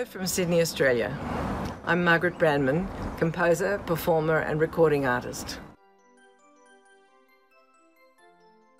Hello 0.00 0.10
from 0.10 0.26
Sydney, 0.26 0.62
Australia. 0.62 1.14
I'm 1.84 2.02
Margaret 2.02 2.38
Brandman, 2.38 2.88
composer, 3.18 3.76
performer, 3.84 4.38
and 4.38 4.58
recording 4.58 5.04
artist. 5.04 5.60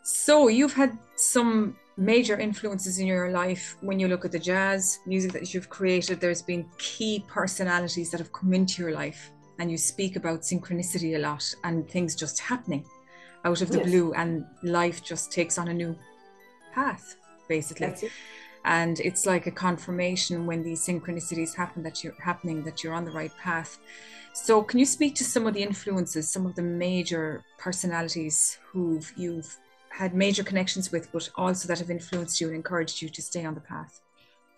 So, 0.02 0.48
you've 0.48 0.72
had 0.72 0.96
some 1.16 1.76
major 1.98 2.38
influences 2.38 3.00
in 3.00 3.06
your 3.06 3.30
life 3.32 3.76
when 3.82 4.00
you 4.00 4.08
look 4.08 4.24
at 4.24 4.32
the 4.32 4.38
jazz 4.38 4.98
music 5.04 5.32
that 5.32 5.52
you've 5.52 5.68
created. 5.68 6.22
There's 6.22 6.40
been 6.40 6.64
key 6.78 7.22
personalities 7.28 8.10
that 8.12 8.16
have 8.16 8.32
come 8.32 8.54
into 8.54 8.80
your 8.80 8.92
life, 8.92 9.30
and 9.58 9.70
you 9.70 9.76
speak 9.76 10.16
about 10.16 10.40
synchronicity 10.40 11.16
a 11.16 11.18
lot 11.18 11.44
and 11.64 11.86
things 11.86 12.14
just 12.14 12.40
happening 12.40 12.86
out 13.44 13.60
of 13.60 13.68
the 13.68 13.76
yes. 13.80 13.90
blue, 13.90 14.14
and 14.14 14.46
life 14.62 15.04
just 15.04 15.30
takes 15.30 15.58
on 15.58 15.68
a 15.68 15.74
new 15.74 15.94
path, 16.72 17.16
basically 17.46 18.10
and 18.64 19.00
it's 19.00 19.26
like 19.26 19.46
a 19.46 19.50
confirmation 19.50 20.46
when 20.46 20.62
these 20.62 20.86
synchronicities 20.86 21.54
happen 21.54 21.82
that 21.82 22.04
you're 22.04 22.14
happening 22.22 22.62
that 22.64 22.84
you're 22.84 22.94
on 22.94 23.04
the 23.04 23.10
right 23.10 23.34
path. 23.38 23.78
So 24.32 24.62
can 24.62 24.78
you 24.78 24.86
speak 24.86 25.14
to 25.16 25.24
some 25.24 25.46
of 25.46 25.54
the 25.54 25.62
influences 25.62 26.28
some 26.28 26.46
of 26.46 26.54
the 26.54 26.62
major 26.62 27.42
personalities 27.58 28.58
who 28.64 29.00
you've 29.16 29.56
had 29.88 30.14
major 30.14 30.44
connections 30.44 30.92
with 30.92 31.10
but 31.12 31.28
also 31.36 31.66
that 31.68 31.78
have 31.78 31.90
influenced 31.90 32.40
you 32.40 32.46
and 32.46 32.56
encouraged 32.56 33.02
you 33.02 33.08
to 33.08 33.22
stay 33.22 33.44
on 33.44 33.54
the 33.54 33.60
path 33.60 34.00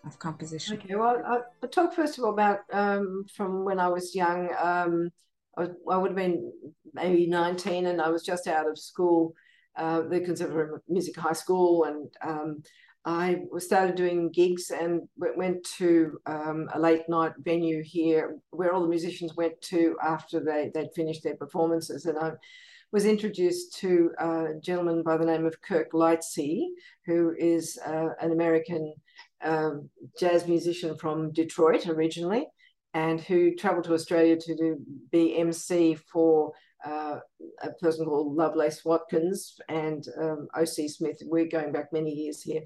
of 0.05 0.19
composition? 0.19 0.77
Okay 0.77 0.95
well 0.95 1.21
i'll 1.25 1.69
talk 1.69 1.93
first 1.93 2.17
of 2.17 2.23
all 2.23 2.31
about 2.31 2.59
um, 2.71 3.25
from 3.35 3.63
when 3.63 3.79
i 3.79 3.87
was 3.87 4.13
young. 4.15 4.49
Um, 4.59 5.11
I, 5.57 5.61
was, 5.61 5.69
I, 5.89 5.97
would 5.97 6.11
have 6.11 6.15
been 6.15 6.51
maybe 6.93 7.25
19 7.27 7.87
and 7.87 8.01
i 8.01 8.09
was 8.09 8.23
just 8.23 8.47
out 8.47 8.69
of 8.69 8.77
school 8.77 9.33
uh, 9.75 10.01
the 10.01 10.19
Conservatory 10.19 10.79
music 10.87 11.17
high 11.17 11.33
school 11.33 11.85
and 11.85 12.09
um, 12.21 12.63
I 13.05 13.41
started 13.57 13.95
doing 13.95 14.31
gigs 14.31 14.71
and 14.71 15.01
went 15.17 15.63
to 15.77 16.19
um, 16.25 16.69
a 16.73 16.79
late 16.79 17.09
night 17.09 17.33
venue 17.39 17.83
here 17.83 18.37
where 18.51 18.73
all 18.73 18.81
the 18.81 18.87
musicians 18.87 19.35
went 19.35 19.59
to 19.61 19.97
after 20.01 20.39
they, 20.39 20.71
they'd 20.73 20.93
finished 20.95 21.23
their 21.23 21.35
performances. 21.35 22.05
And 22.05 22.17
I 22.17 22.31
was 22.93 23.05
introduced 23.05 23.77
to 23.79 24.11
a 24.19 24.45
gentleman 24.61 25.03
by 25.03 25.17
the 25.17 25.25
name 25.25 25.45
of 25.45 25.61
Kirk 25.61 25.91
Lightsey, 25.91 26.67
who 27.05 27.33
is 27.37 27.77
uh, 27.85 28.09
an 28.21 28.31
American 28.31 28.93
um, 29.43 29.89
jazz 30.17 30.47
musician 30.47 30.95
from 30.95 31.33
Detroit 31.33 31.87
originally, 31.87 32.47
and 32.93 33.19
who 33.19 33.55
traveled 33.55 33.85
to 33.85 33.93
Australia 33.93 34.37
to 34.37 34.55
do, 34.55 34.77
be 35.11 35.37
MC 35.37 35.95
for 35.95 36.53
uh, 36.85 37.17
a 37.61 37.71
person 37.81 38.05
called 38.05 38.35
Lovelace 38.35 38.83
Watkins 38.85 39.59
and 39.69 40.05
um, 40.19 40.47
O.C. 40.55 40.87
Smith. 40.87 41.17
We're 41.25 41.47
going 41.47 41.71
back 41.71 41.93
many 41.93 42.11
years 42.11 42.41
here. 42.41 42.61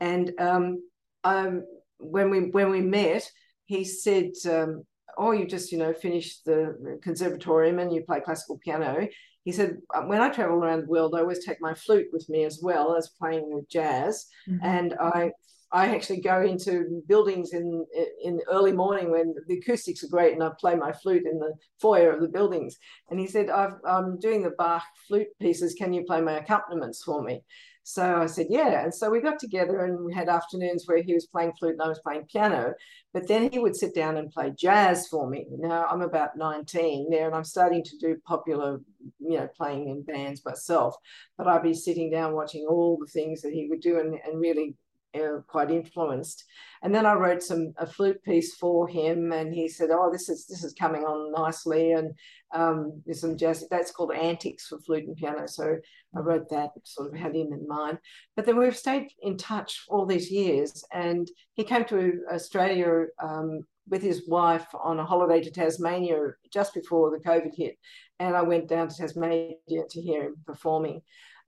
And 0.00 0.32
um, 0.38 0.82
um, 1.22 1.64
when 1.98 2.30
we 2.30 2.50
when 2.50 2.70
we 2.70 2.80
met, 2.80 3.28
he 3.66 3.84
said, 3.84 4.32
um, 4.48 4.84
"Oh, 5.16 5.32
you 5.32 5.46
just 5.46 5.72
you 5.72 5.78
know 5.78 5.92
finished 5.92 6.44
the 6.44 6.98
conservatorium 7.02 7.78
and 7.78 7.92
you 7.92 8.02
play 8.04 8.20
classical 8.20 8.58
piano." 8.58 9.08
He 9.44 9.52
said, 9.52 9.78
uh, 9.94 10.02
"When 10.02 10.20
I 10.20 10.30
travel 10.30 10.56
around 10.56 10.82
the 10.82 10.90
world, 10.90 11.14
I 11.14 11.20
always 11.20 11.44
take 11.44 11.60
my 11.60 11.74
flute 11.74 12.08
with 12.12 12.28
me 12.28 12.44
as 12.44 12.60
well 12.62 12.96
as 12.96 13.10
playing 13.18 13.52
with 13.52 13.68
jazz, 13.68 14.26
mm-hmm. 14.48 14.64
and 14.64 14.94
I." 15.00 15.32
I 15.72 15.92
actually 15.92 16.20
go 16.20 16.40
into 16.40 17.02
buildings 17.08 17.52
in 17.52 17.84
in 18.22 18.40
early 18.48 18.70
morning 18.70 19.10
when 19.10 19.34
the 19.48 19.58
acoustics 19.58 20.04
are 20.04 20.08
great, 20.08 20.32
and 20.32 20.40
I 20.40 20.50
play 20.60 20.76
my 20.76 20.92
flute 20.92 21.26
in 21.26 21.40
the 21.40 21.52
foyer 21.80 22.12
of 22.12 22.20
the 22.20 22.28
buildings. 22.28 22.76
And 23.10 23.18
he 23.18 23.26
said, 23.26 23.50
i 23.50 23.72
am 23.84 24.20
doing 24.20 24.42
the 24.42 24.54
Bach 24.56 24.84
flute 25.08 25.26
pieces. 25.40 25.74
Can 25.74 25.92
you 25.92 26.04
play 26.04 26.20
my 26.20 26.34
accompaniments 26.38 27.02
for 27.02 27.24
me?" 27.24 27.42
So 27.86 28.22
I 28.22 28.26
said, 28.26 28.46
yeah. 28.48 28.82
And 28.82 28.94
so 28.94 29.10
we 29.10 29.20
got 29.20 29.38
together 29.38 29.84
and 29.84 30.04
we 30.04 30.14
had 30.14 30.30
afternoons 30.30 30.84
where 30.86 31.02
he 31.02 31.12
was 31.12 31.26
playing 31.26 31.52
flute 31.58 31.74
and 31.74 31.82
I 31.82 31.88
was 31.88 32.00
playing 32.00 32.24
piano. 32.24 32.72
But 33.12 33.28
then 33.28 33.50
he 33.50 33.58
would 33.58 33.76
sit 33.76 33.94
down 33.94 34.16
and 34.16 34.32
play 34.32 34.52
jazz 34.58 35.06
for 35.06 35.28
me. 35.28 35.46
Now 35.50 35.84
I'm 35.90 36.00
about 36.00 36.36
19 36.36 37.10
there 37.10 37.26
and 37.26 37.36
I'm 37.36 37.44
starting 37.44 37.84
to 37.84 37.98
do 37.98 38.16
popular, 38.26 38.80
you 39.18 39.36
know, 39.36 39.48
playing 39.54 39.90
in 39.90 40.02
bands 40.02 40.42
myself. 40.46 40.96
But 41.36 41.46
I'd 41.46 41.62
be 41.62 41.74
sitting 41.74 42.10
down 42.10 42.32
watching 42.32 42.66
all 42.66 42.96
the 42.98 43.06
things 43.06 43.42
that 43.42 43.52
he 43.52 43.68
would 43.68 43.80
do 43.80 44.00
and, 44.00 44.18
and 44.26 44.40
really 44.40 44.76
uh, 45.14 45.40
quite 45.46 45.70
influenced. 45.70 46.44
And 46.82 46.94
then 46.94 47.06
I 47.06 47.14
wrote 47.14 47.42
some 47.42 47.72
a 47.78 47.86
flute 47.86 48.22
piece 48.22 48.54
for 48.56 48.86
him, 48.86 49.32
and 49.32 49.54
he 49.54 49.68
said, 49.68 49.90
"Oh, 49.90 50.10
this 50.12 50.28
is 50.28 50.46
this 50.46 50.64
is 50.64 50.74
coming 50.74 51.04
on 51.04 51.32
nicely." 51.32 51.92
And 51.92 52.14
um, 52.54 53.02
there's 53.04 53.20
some 53.20 53.36
jazz. 53.36 53.66
That's 53.70 53.90
called 53.90 54.12
Antics 54.12 54.66
for 54.66 54.78
flute 54.80 55.06
and 55.06 55.16
piano. 55.16 55.46
So 55.46 55.76
I 56.16 56.20
wrote 56.20 56.48
that, 56.50 56.70
sort 56.84 57.12
of 57.12 57.18
had 57.18 57.34
him 57.34 57.52
in 57.52 57.66
mind. 57.66 57.98
But 58.36 58.46
then 58.46 58.58
we've 58.58 58.76
stayed 58.76 59.08
in 59.22 59.36
touch 59.36 59.84
all 59.88 60.06
these 60.06 60.30
years, 60.30 60.84
and 60.92 61.28
he 61.54 61.64
came 61.64 61.84
to 61.86 62.20
Australia. 62.32 63.06
Um, 63.22 63.60
with 63.86 64.02
his 64.02 64.26
wife 64.26 64.66
on 64.82 64.98
a 64.98 65.04
holiday 65.04 65.42
to 65.42 65.50
Tasmania 65.50 66.16
just 66.50 66.72
before 66.72 67.10
the 67.10 67.18
COVID 67.18 67.54
hit. 67.54 67.76
And 68.18 68.34
I 68.34 68.42
went 68.42 68.68
down 68.68 68.88
to 68.88 68.96
Tasmania 68.96 69.56
to 69.68 70.00
hear 70.00 70.24
him 70.24 70.36
performing. 70.46 71.02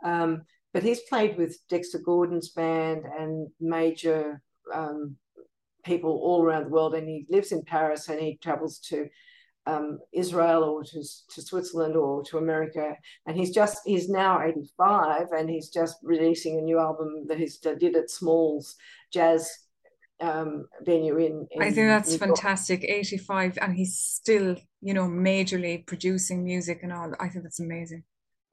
Um, 0.05 0.43
but 0.77 0.83
he's 0.83 1.01
played 1.01 1.39
with 1.39 1.57
Dexter 1.71 1.99
Gordon's 1.99 2.51
band 2.51 3.07
and 3.19 3.49
major 3.59 4.43
um, 4.75 5.17
people 5.87 6.11
all 6.11 6.43
around 6.43 6.65
the 6.65 6.69
world. 6.69 6.95
And 6.95 7.09
he 7.09 7.25
lives 7.31 7.51
in 7.51 7.63
Paris 7.63 8.11
and 8.11 8.21
he 8.21 8.37
travels 8.43 8.79
to 8.91 9.09
um, 9.65 10.01
Israel 10.13 10.65
or 10.65 10.85
to, 10.85 11.03
to 11.31 11.41
Switzerland 11.41 11.97
or 11.97 12.23
to 12.25 12.37
America. 12.37 12.95
And 13.25 13.39
he's 13.39 13.55
just, 13.55 13.81
he's 13.87 14.11
now 14.11 14.43
85 14.43 15.29
and 15.35 15.49
he's 15.49 15.71
just 15.71 15.97
releasing 16.03 16.59
a 16.59 16.61
new 16.61 16.79
album 16.79 17.25
that 17.29 17.39
he's 17.39 17.57
did 17.57 17.97
at 17.97 18.11
Smalls 18.11 18.77
Jazz 19.11 19.51
um, 20.21 20.69
venue 20.83 21.17
in, 21.17 21.49
in, 21.53 21.63
I 21.63 21.71
think 21.71 21.89
that's 21.89 22.17
fantastic. 22.19 22.85
85 22.85 23.57
and 23.63 23.75
he's 23.75 23.97
still, 23.97 24.57
you 24.83 24.93
know, 24.93 25.09
majorly 25.09 25.87
producing 25.87 26.45
music 26.45 26.81
and 26.83 26.93
all. 26.93 27.15
I 27.19 27.31
think 27.31 27.45
that's 27.45 27.61
amazing 27.61 28.05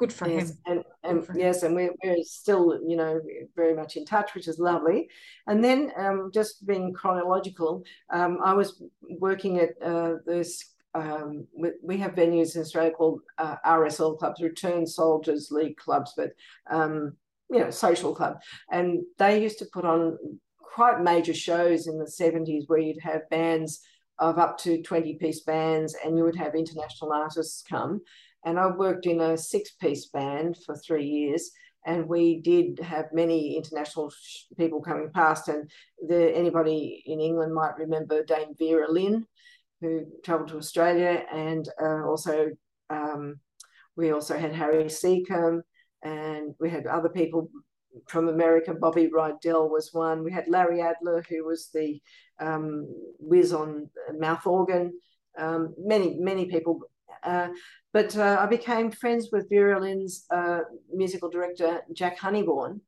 good 0.04 0.14
for 0.14 0.28
yes, 0.28 0.50
him. 0.50 0.58
And, 0.66 0.84
and 1.04 1.26
for 1.26 1.38
yes, 1.38 1.64
him. 1.64 1.68
and 1.68 1.76
we're, 1.76 1.94
we're 2.04 2.24
still, 2.24 2.80
you 2.86 2.96
know, 2.96 3.22
very 3.56 3.74
much 3.74 3.96
in 3.96 4.06
touch, 4.06 4.36
which 4.36 4.48
is 4.48 4.60
lovely. 4.60 5.10
And 5.48 5.64
then 5.64 5.92
um, 5.98 6.32
just 6.34 6.66
being 6.66 6.94
chronological, 6.94 7.84
um, 8.12 8.40
I 8.44 8.54
was 8.54 8.82
working 9.02 9.60
at 9.60 9.70
uh, 9.82 10.16
this. 10.26 10.70
Um, 10.96 11.48
we, 11.58 11.72
we, 11.82 11.98
have 11.98 12.14
venues 12.14 12.56
in 12.56 12.62
Australia 12.62 12.92
called 12.92 13.22
uh, 13.40 13.56
RSL 13.66 14.20
clubs, 14.20 14.40
Return 14.42 14.86
Soldiers 14.86 15.50
League 15.50 15.78
clubs, 15.78 16.14
but 16.16 16.34
um, 16.70 17.14
you 17.50 17.60
know, 17.62 17.72
social 17.72 18.14
club, 18.14 18.40
and 18.72 19.02
they 19.18 19.42
used 19.42 19.58
to 19.60 19.66
put 19.74 19.86
on 19.86 20.20
quite 20.60 21.02
major 21.02 21.34
shows 21.34 21.88
in 21.88 21.98
the 21.98 22.06
70s 22.06 22.66
where 22.68 22.78
you'd 22.80 23.02
have 23.02 23.28
bands 23.32 23.82
of 24.20 24.38
up 24.38 24.58
to 24.60 24.82
20 24.84 25.16
piece 25.16 25.42
bands 25.42 25.96
and 26.06 26.18
you 26.18 26.24
would 26.24 26.36
have 26.36 26.54
international 26.56 27.12
artists 27.12 27.64
come 27.68 28.02
and 28.46 28.60
I 28.60 28.68
worked 28.68 29.06
in 29.06 29.22
a 29.22 29.38
six 29.38 29.72
piece 29.72 30.08
band 30.08 30.58
for 30.66 30.76
three 30.76 31.06
years. 31.06 31.52
And 31.86 32.08
we 32.08 32.40
did 32.40 32.80
have 32.80 33.08
many 33.12 33.58
international 33.58 34.12
people 34.58 34.82
coming 34.82 35.10
past. 35.14 35.50
And 35.50 35.70
the, 36.08 36.34
anybody 36.34 37.04
in 37.06 37.20
England 37.20 37.54
might 37.54 37.78
remember 37.78 38.24
Dame 38.24 38.56
Vera 38.58 38.90
Lynn, 38.90 39.26
who 39.82 40.06
travelled 40.24 40.50
to 40.50 40.58
Australia. 40.58 41.24
And 41.34 41.68
uh, 41.82 42.06
also, 42.06 42.52
um, 42.90 43.36
we 43.98 44.12
also 44.12 44.38
had 44.38 44.54
Harry 44.54 44.86
Secombe, 44.86 45.62
and 46.04 46.56
we 46.60 46.70
had 46.70 46.88
other 46.88 47.10
people 47.10 47.50
from 48.08 48.30
America. 48.30 48.74
Bobby 48.74 49.10
Rydell 49.10 49.70
was 49.70 49.90
one. 49.92 50.24
We 50.24 50.32
had 50.32 50.48
Larry 50.48 50.82
Adler, 50.82 51.24
who 51.30 51.46
was 51.46 51.70
the 51.74 52.02
um, 52.40 52.88
whiz 53.20 53.54
on 53.54 53.90
mouth 54.18 54.46
organ. 54.48 54.94
Um, 55.38 55.74
many, 55.78 56.18
many 56.20 56.46
people 56.46 56.80
uh, 57.26 57.50
but 57.94 58.16
uh, 58.18 58.38
I 58.40 58.48
became 58.48 58.92
friends 58.92 59.30
with 59.32 59.50
Vera 59.50 59.80
Lynn's 59.80 60.26
uh, 60.34 60.60
musical 60.92 61.30
director, 61.30 61.82
Jack 61.94 62.18
Honeyborne, 62.20 62.80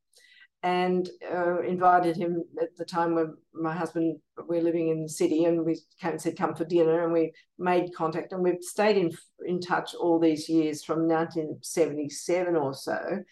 and 0.62 1.08
uh, 1.32 1.60
invited 1.62 2.16
him 2.16 2.42
at 2.60 2.76
the 2.76 2.84
time 2.84 3.14
when 3.14 3.36
my 3.54 3.72
husband, 3.72 4.18
we 4.48 4.58
are 4.58 4.62
living 4.62 4.88
in 4.88 5.02
the 5.02 5.08
city, 5.08 5.44
and 5.44 5.64
we 5.64 5.78
came 6.00 6.12
and 6.12 6.20
said, 6.20 6.36
come 6.36 6.54
for 6.54 6.64
dinner, 6.64 7.04
and 7.04 7.12
we 7.12 7.32
made 7.58 7.94
contact, 7.94 8.32
and 8.32 8.42
we've 8.42 8.62
stayed 8.62 8.96
in, 8.96 9.12
in 9.46 9.60
touch 9.60 9.94
all 9.94 10.18
these 10.18 10.48
years 10.48 10.82
from 10.82 11.06
1977 11.06 12.56
or 12.56 12.74
so. 12.74 13.22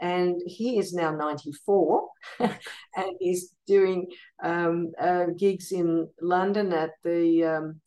And 0.00 0.40
he 0.44 0.78
is 0.78 0.92
now 0.92 1.12
94 1.12 2.08
and 2.40 3.16
he's 3.20 3.54
doing 3.66 4.08
um, 4.42 4.92
uh, 5.00 5.26
gigs 5.38 5.72
in 5.72 6.08
London 6.20 6.72
at 6.72 6.90
the 7.04 7.44
um, 7.44 7.80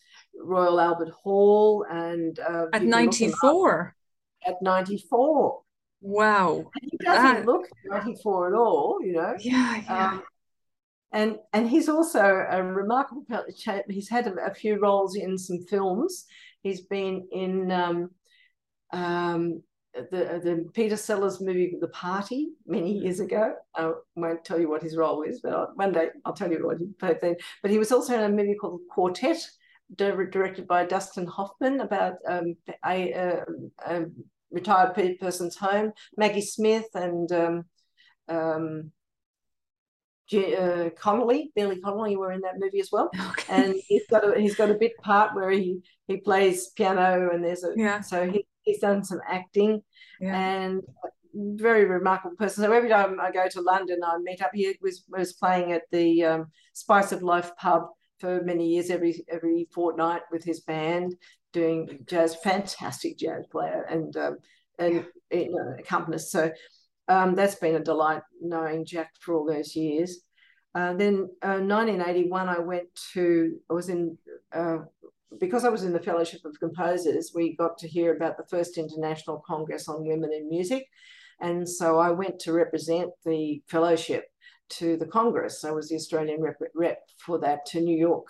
Royal 0.44 0.80
Albert 0.80 1.10
Hall 1.10 1.86
and 1.90 2.40
uh, 2.40 2.66
at 2.74 2.84
94 2.84 3.96
at 4.46 4.56
94 4.62 5.62
wow. 6.02 6.70
He 6.82 6.98
doesn't 6.98 7.24
that... 7.24 7.46
look 7.46 7.68
94 7.86 8.54
at 8.54 8.58
all 8.58 9.00
you 9.02 9.14
know? 9.14 9.36
Yeah 9.40 9.82
yeah. 9.88 10.12
Um, 10.12 10.24
and 11.12 11.38
and 11.54 11.70
he's 11.70 11.90
also 11.90 12.46
a 12.50 12.62
remarkable 12.62 13.26
he's 13.90 14.10
had 14.10 14.28
a, 14.28 14.46
a, 14.46 14.54
few 14.54 14.80
roles 14.80 15.16
in 15.16 15.38
some 15.38 15.64
films. 15.64 16.26
He's 16.62 16.82
been 16.82 17.28
in 17.32 17.72
um, 17.72 18.10
um, 18.92 19.64
the 19.94 20.42
the 20.44 20.70
Peter 20.74 20.98
Sellers 20.98 21.40
movie 21.40 21.78
The 21.80 21.88
Party 21.90 22.50
many 22.66 22.92
years 22.92 23.20
ago. 23.20 23.56
I 23.76 23.94
won't 24.16 24.44
tell 24.44 24.60
you 24.60 24.70
what 24.70 24.84
his 24.84 24.98
role 24.98 25.24
is, 25.24 25.40
but 25.42 25.54
I'll, 25.54 25.72
one 25.76 25.94
day 25.94 26.10
I'll 26.26 26.34
tell 26.34 26.52
you 26.52 26.66
what 26.66 26.78
he 26.78 26.88
played 27.00 27.18
then. 27.22 27.36
But 27.62 27.72
he 27.72 27.80
was 27.80 27.92
also 27.92 28.14
in 28.16 28.24
a 28.24 28.30
movie 28.30 28.56
called 28.56 28.82
Quartet, 28.90 29.38
directed 29.96 30.68
by 30.68 30.86
Dustin 30.86 31.26
Hoffman 31.26 31.82
about 31.82 32.16
um, 32.28 32.56
a, 32.86 33.44
retired 34.52 35.20
person's 35.20 35.58
home. 35.58 35.92
Maggie 36.16 36.42
Smith 36.42 36.88
and 36.94 37.32
um, 37.32 37.66
um, 38.28 38.92
uh, 40.34 40.90
Connolly, 40.98 41.52
Billy 41.56 41.80
Connolly, 41.80 42.18
were 42.18 42.32
in 42.32 42.42
that 42.42 42.60
movie 42.60 42.80
as 42.80 42.90
well. 42.92 43.10
Okay. 43.30 43.54
And 43.54 43.76
he's 43.88 44.08
got 44.10 44.24
a 44.28 44.40
he's 44.40 44.56
got 44.56 44.72
a 44.72 44.76
bit 44.76 44.98
part 45.02 45.36
where 45.36 45.52
he 45.52 45.80
he 46.08 46.18
plays 46.18 46.70
piano, 46.70 47.30
and 47.34 47.44
there's 47.44 47.64
a 47.64 47.74
yeah. 47.76 48.02
So 48.02 48.30
he, 48.30 48.46
he's 48.64 48.80
done 48.80 49.04
some 49.04 49.20
acting, 49.28 49.82
yeah. 50.20 50.38
and 50.38 50.82
very 51.34 51.86
remarkable 51.86 52.36
person. 52.36 52.64
So 52.64 52.72
every 52.72 52.90
time 52.90 53.20
I 53.22 53.32
go 53.32 53.48
to 53.48 53.62
London, 53.62 54.00
I 54.04 54.18
meet 54.20 54.42
up. 54.42 54.52
He 54.54 54.76
was 54.82 55.04
was 55.10 55.34
playing 55.34 55.72
at 55.72 55.84
the 55.92 56.24
um, 56.26 56.46
Spice 56.74 57.12
of 57.12 57.24
Life 57.24 57.52
pub 57.58 57.88
for 58.20 58.42
many 58.44 58.68
years, 58.68 58.90
every 58.90 59.26
every 59.30 59.68
fortnight 59.72 60.22
with 60.32 60.44
his 60.44 60.62
band, 60.62 61.16
doing 61.54 62.00
jazz. 62.08 62.36
Fantastic 62.36 63.18
jazz 63.18 63.46
player 63.52 63.86
and 63.90 64.16
um, 64.18 64.38
and 64.80 65.06
you 65.32 65.52
know, 65.52 65.76
accompanist. 65.78 66.32
So 66.32 66.52
um, 67.08 67.36
that's 67.36 67.56
been 67.56 67.76
a 67.76 67.84
delight 67.84 68.22
knowing 68.42 68.86
Jack 68.86 69.12
for 69.20 69.36
all 69.36 69.46
those 69.46 69.76
years. 69.76 70.22
Uh, 70.76 70.94
then 70.94 71.30
uh, 71.42 71.58
1981, 71.58 72.50
I 72.50 72.60
went 72.60 72.88
to, 73.14 73.58
I 73.70 73.74
was 73.74 73.90
in, 73.90 74.18
uh, 74.54 74.78
because 75.40 75.66
I 75.66 75.70
was 75.70 75.84
in 75.84 75.94
the 75.94 76.00
Fellowship 76.00 76.42
of 76.46 76.60
Composers, 76.60 77.32
we 77.34 77.56
got 77.56 77.78
to 77.80 77.88
hear 77.88 78.16
about 78.16 78.38
the 78.38 78.46
first 78.50 78.78
International 78.78 79.42
Congress 79.48 79.88
on 79.88 80.06
Women 80.06 80.32
in 80.32 80.48
Music. 80.50 80.86
And 81.40 81.68
so 81.68 81.98
I 81.98 82.12
went 82.12 82.40
to 82.42 82.54
represent 82.54 83.10
the 83.26 83.62
fellowship 83.68 84.26
to 84.70 84.98
the 84.98 85.06
Congress. 85.06 85.64
I 85.64 85.72
was 85.72 85.90
the 85.90 85.96
Australian 85.96 86.42
rep, 86.42 86.58
rep 86.76 87.00
for 87.18 87.40
that 87.40 87.66
to 87.68 87.82
New 87.82 87.98
York. 87.98 88.28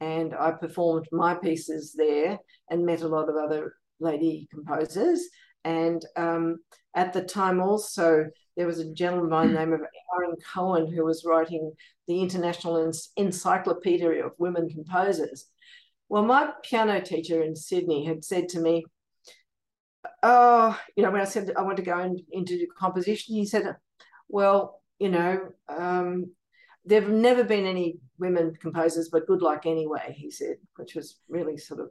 And 0.00 0.34
I 0.34 0.50
performed 0.52 1.06
my 1.12 1.34
pieces 1.34 1.92
there 1.96 2.38
and 2.70 2.84
met 2.84 3.02
a 3.02 3.08
lot 3.08 3.28
of 3.28 3.36
other 3.36 3.74
lady 4.00 4.48
composers. 4.50 5.28
And 5.64 6.04
um, 6.16 6.58
at 6.94 7.12
the 7.12 7.22
time, 7.22 7.60
also, 7.60 8.26
there 8.56 8.66
was 8.66 8.80
a 8.80 8.92
gentleman 8.92 9.30
by 9.30 9.46
the 9.46 9.52
name 9.52 9.72
of 9.72 9.80
Aaron 10.14 10.36
Cohen 10.52 10.92
who 10.92 11.04
was 11.04 11.24
writing 11.24 11.72
the 12.08 12.20
International 12.20 12.92
Encyclopedia 13.16 14.26
of 14.26 14.32
Women 14.38 14.68
Composers. 14.68 15.46
Well, 16.08 16.24
my 16.24 16.50
piano 16.62 17.00
teacher 17.00 17.42
in 17.42 17.56
Sydney 17.56 18.04
had 18.04 18.24
said 18.24 18.48
to 18.50 18.60
me, 18.60 18.84
Oh, 20.22 20.78
you 20.96 21.02
know, 21.02 21.10
when 21.10 21.20
I 21.20 21.24
said 21.24 21.52
I 21.56 21.62
want 21.62 21.76
to 21.76 21.82
go 21.82 21.98
in, 22.00 22.18
into 22.32 22.66
composition, 22.78 23.34
he 23.34 23.46
said, 23.46 23.76
Well, 24.28 24.81
you 25.02 25.08
know, 25.08 25.48
um, 25.68 26.30
there 26.84 27.00
have 27.00 27.10
never 27.10 27.42
been 27.42 27.66
any 27.66 27.98
women 28.18 28.54
composers, 28.60 29.08
but 29.10 29.26
good 29.26 29.42
luck 29.42 29.66
anyway, 29.66 30.14
he 30.16 30.30
said, 30.30 30.56
which 30.76 30.94
was 30.94 31.18
really 31.28 31.56
sort 31.56 31.80
of 31.80 31.90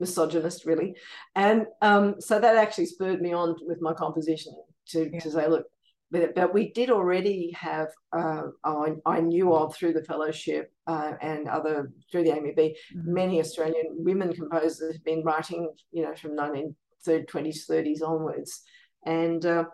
misogynist, 0.00 0.66
really. 0.66 0.96
And 1.36 1.66
um, 1.82 2.20
so 2.20 2.40
that 2.40 2.56
actually 2.56 2.86
spurred 2.86 3.22
me 3.22 3.32
on 3.32 3.54
with 3.62 3.80
my 3.80 3.92
composition 3.92 4.54
to, 4.88 5.08
yeah. 5.12 5.20
to 5.20 5.30
say, 5.30 5.46
look, 5.46 5.66
but, 6.10 6.34
but 6.34 6.52
we 6.52 6.72
did 6.72 6.90
already 6.90 7.52
have, 7.52 7.88
uh, 8.12 8.48
I, 8.64 8.94
I, 9.06 9.20
knew 9.20 9.54
of 9.54 9.76
through 9.76 9.92
the 9.92 10.04
fellowship 10.04 10.72
uh, 10.88 11.12
and 11.22 11.48
other, 11.48 11.92
through 12.10 12.24
the 12.24 12.30
AMB, 12.30 12.58
mm-hmm. 12.58 12.74
many 13.14 13.38
Australian 13.38 13.86
women 13.90 14.32
composers 14.32 14.92
have 14.92 15.04
been 15.04 15.22
writing, 15.22 15.70
you 15.92 16.02
know, 16.02 16.14
from 16.16 16.36
1920s, 16.36 17.70
30s 17.70 18.02
onwards. 18.02 18.62
And 19.06 19.46
uh, 19.46 19.64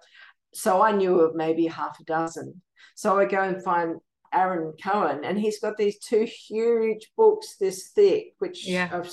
so 0.53 0.83
I 0.83 0.93
knew 0.93 1.21
of 1.21 1.35
maybe 1.35 1.67
half 1.67 1.99
a 2.01 2.05
dozen. 2.05 2.63
So 2.95 3.19
I 3.19 3.27
go 3.27 3.43
and 3.43 3.63
find 3.63 3.97
Aaron 4.33 4.75
Cohen, 4.83 5.25
and 5.25 5.39
he's 5.39 5.61
got 5.61 5.77
these 5.77 5.99
two 5.99 6.25
huge 6.49 7.11
books 7.17 7.57
this 7.59 7.91
thick, 7.95 8.35
which 8.39 8.67
yeah, 8.67 8.89
I've, 8.93 9.11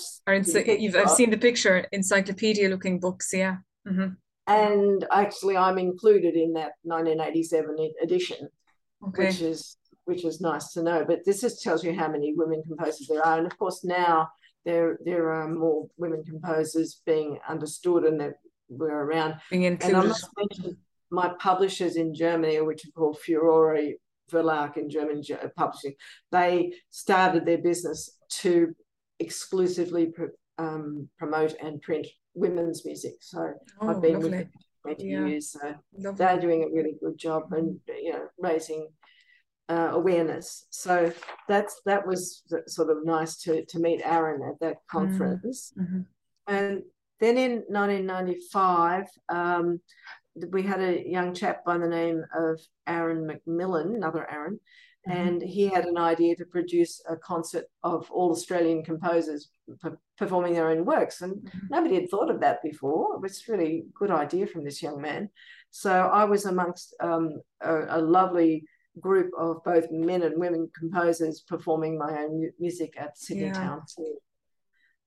you've, 0.79 0.95
I've 0.95 1.09
seen 1.09 1.29
the 1.29 1.37
picture, 1.37 1.87
encyclopedia 1.91 2.69
looking 2.69 2.99
books, 2.99 3.31
yeah. 3.33 3.57
Mm-hmm. 3.87 4.13
And 4.47 5.07
actually, 5.11 5.57
I'm 5.57 5.77
included 5.77 6.35
in 6.35 6.53
that 6.53 6.73
1987 6.83 7.93
edition, 8.01 8.49
okay. 9.07 9.27
which 9.27 9.41
is 9.41 9.77
which 10.05 10.23
is 10.23 10.39
nice 10.39 10.71
to 10.73 10.83
know. 10.83 11.03
But 11.07 11.25
this 11.25 11.41
just 11.41 11.63
tells 11.63 11.83
you 11.83 11.93
how 11.93 12.09
many 12.09 12.33
women 12.35 12.61
composers 12.63 13.07
there 13.07 13.25
are, 13.25 13.37
and 13.37 13.47
of 13.47 13.57
course 13.57 13.83
now 13.83 14.29
there 14.65 14.99
there 15.05 15.31
are 15.31 15.47
more 15.47 15.87
women 15.97 16.23
composers 16.23 17.01
being 17.05 17.39
understood 17.47 18.03
and 18.03 18.19
that 18.19 18.33
we're 18.69 18.89
around. 18.89 19.35
Being 19.49 19.63
included. 19.63 19.95
And 19.95 20.05
I 20.05 20.07
must 20.07 20.29
mention 20.37 20.77
my 21.15 21.33
publishers 21.39 21.95
in 21.95 22.13
Germany, 22.13 22.61
which 22.61 22.85
are 22.85 22.91
called 22.91 23.19
Furore 23.19 23.93
Verlag 24.31 24.77
in 24.77 24.89
German 24.89 25.23
publishing, 25.55 25.93
they 26.31 26.73
started 26.89 27.45
their 27.45 27.59
business 27.59 28.17
to 28.41 28.75
exclusively 29.19 30.13
um, 30.57 31.09
promote 31.17 31.55
and 31.61 31.81
print 31.81 32.07
women's 32.33 32.85
music. 32.85 33.15
So 33.21 33.53
oh, 33.81 33.89
I've 33.89 34.01
been 34.01 34.13
lovely. 34.13 34.29
with 34.29 34.39
them 34.39 34.49
for 34.83 34.93
20 34.93 35.07
yeah. 35.07 35.25
years. 35.25 35.51
So 35.51 35.75
lovely. 35.97 36.17
they're 36.17 36.39
doing 36.39 36.63
a 36.63 36.75
really 36.75 36.95
good 37.01 37.17
job 37.17 37.53
and 37.53 37.79
you 37.87 38.11
know 38.11 38.27
raising 38.37 38.89
uh, 39.69 39.89
awareness. 39.91 40.67
So 40.69 41.11
that's 41.47 41.81
that 41.85 42.05
was 42.05 42.43
sort 42.67 42.89
of 42.89 43.05
nice 43.05 43.37
to 43.43 43.65
to 43.65 43.79
meet 43.79 44.01
Aaron 44.03 44.41
at 44.49 44.59
that 44.59 44.75
mm-hmm. 44.75 44.97
conference. 44.97 45.73
Mm-hmm. 45.79 46.01
And 46.47 46.83
then 47.19 47.37
in 47.37 47.51
1995, 47.69 49.05
um, 49.29 49.79
we 50.51 50.63
had 50.63 50.81
a 50.81 51.07
young 51.07 51.33
chap 51.33 51.63
by 51.65 51.77
the 51.77 51.87
name 51.87 52.23
of 52.35 52.59
Aaron 52.87 53.27
McMillan, 53.27 53.95
another 53.95 54.29
Aaron, 54.29 54.59
mm-hmm. 55.07 55.11
and 55.11 55.41
he 55.41 55.67
had 55.67 55.85
an 55.85 55.97
idea 55.97 56.35
to 56.35 56.45
produce 56.45 57.01
a 57.07 57.15
concert 57.15 57.65
of 57.83 58.09
all 58.11 58.31
Australian 58.31 58.83
composers 58.83 59.49
performing 60.17 60.53
their 60.53 60.69
own 60.69 60.85
works. 60.85 61.21
And 61.21 61.35
mm-hmm. 61.35 61.59
nobody 61.69 61.95
had 61.95 62.09
thought 62.09 62.29
of 62.29 62.41
that 62.41 62.61
before. 62.63 63.15
It 63.15 63.21
was 63.21 63.47
really 63.47 63.85
good 63.93 64.11
idea 64.11 64.47
from 64.47 64.63
this 64.63 64.81
young 64.81 65.01
man. 65.01 65.29
So 65.71 65.91
I 65.91 66.25
was 66.25 66.45
amongst 66.45 66.95
um, 66.99 67.41
a, 67.61 67.97
a, 67.97 68.01
lovely 68.01 68.63
group 68.99 69.31
of 69.37 69.61
both 69.65 69.91
men 69.91 70.23
and 70.23 70.39
women 70.39 70.69
composers 70.77 71.41
performing 71.41 71.97
my 71.97 72.23
own 72.23 72.49
music 72.59 72.93
at 72.97 73.17
Sydney 73.17 73.47
yeah. 73.47 73.53
Town 73.53 73.81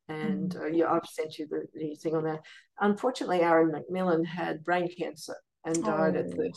and 0.09 0.55
mm. 0.55 0.61
uh, 0.61 0.67
yeah, 0.67 0.91
I've 0.91 1.07
sent 1.07 1.39
you 1.39 1.47
the, 1.49 1.67
the 1.75 1.95
thing 1.97 2.15
on 2.15 2.25
that. 2.25 2.41
Unfortunately, 2.81 3.41
Aaron 3.41 3.73
McMillan 3.73 4.25
had 4.25 4.65
brain 4.65 4.89
cancer 4.97 5.37
and 5.65 5.83
died 5.85 6.17
oh. 6.17 6.21
at 6.21 6.31
30. 6.31 6.53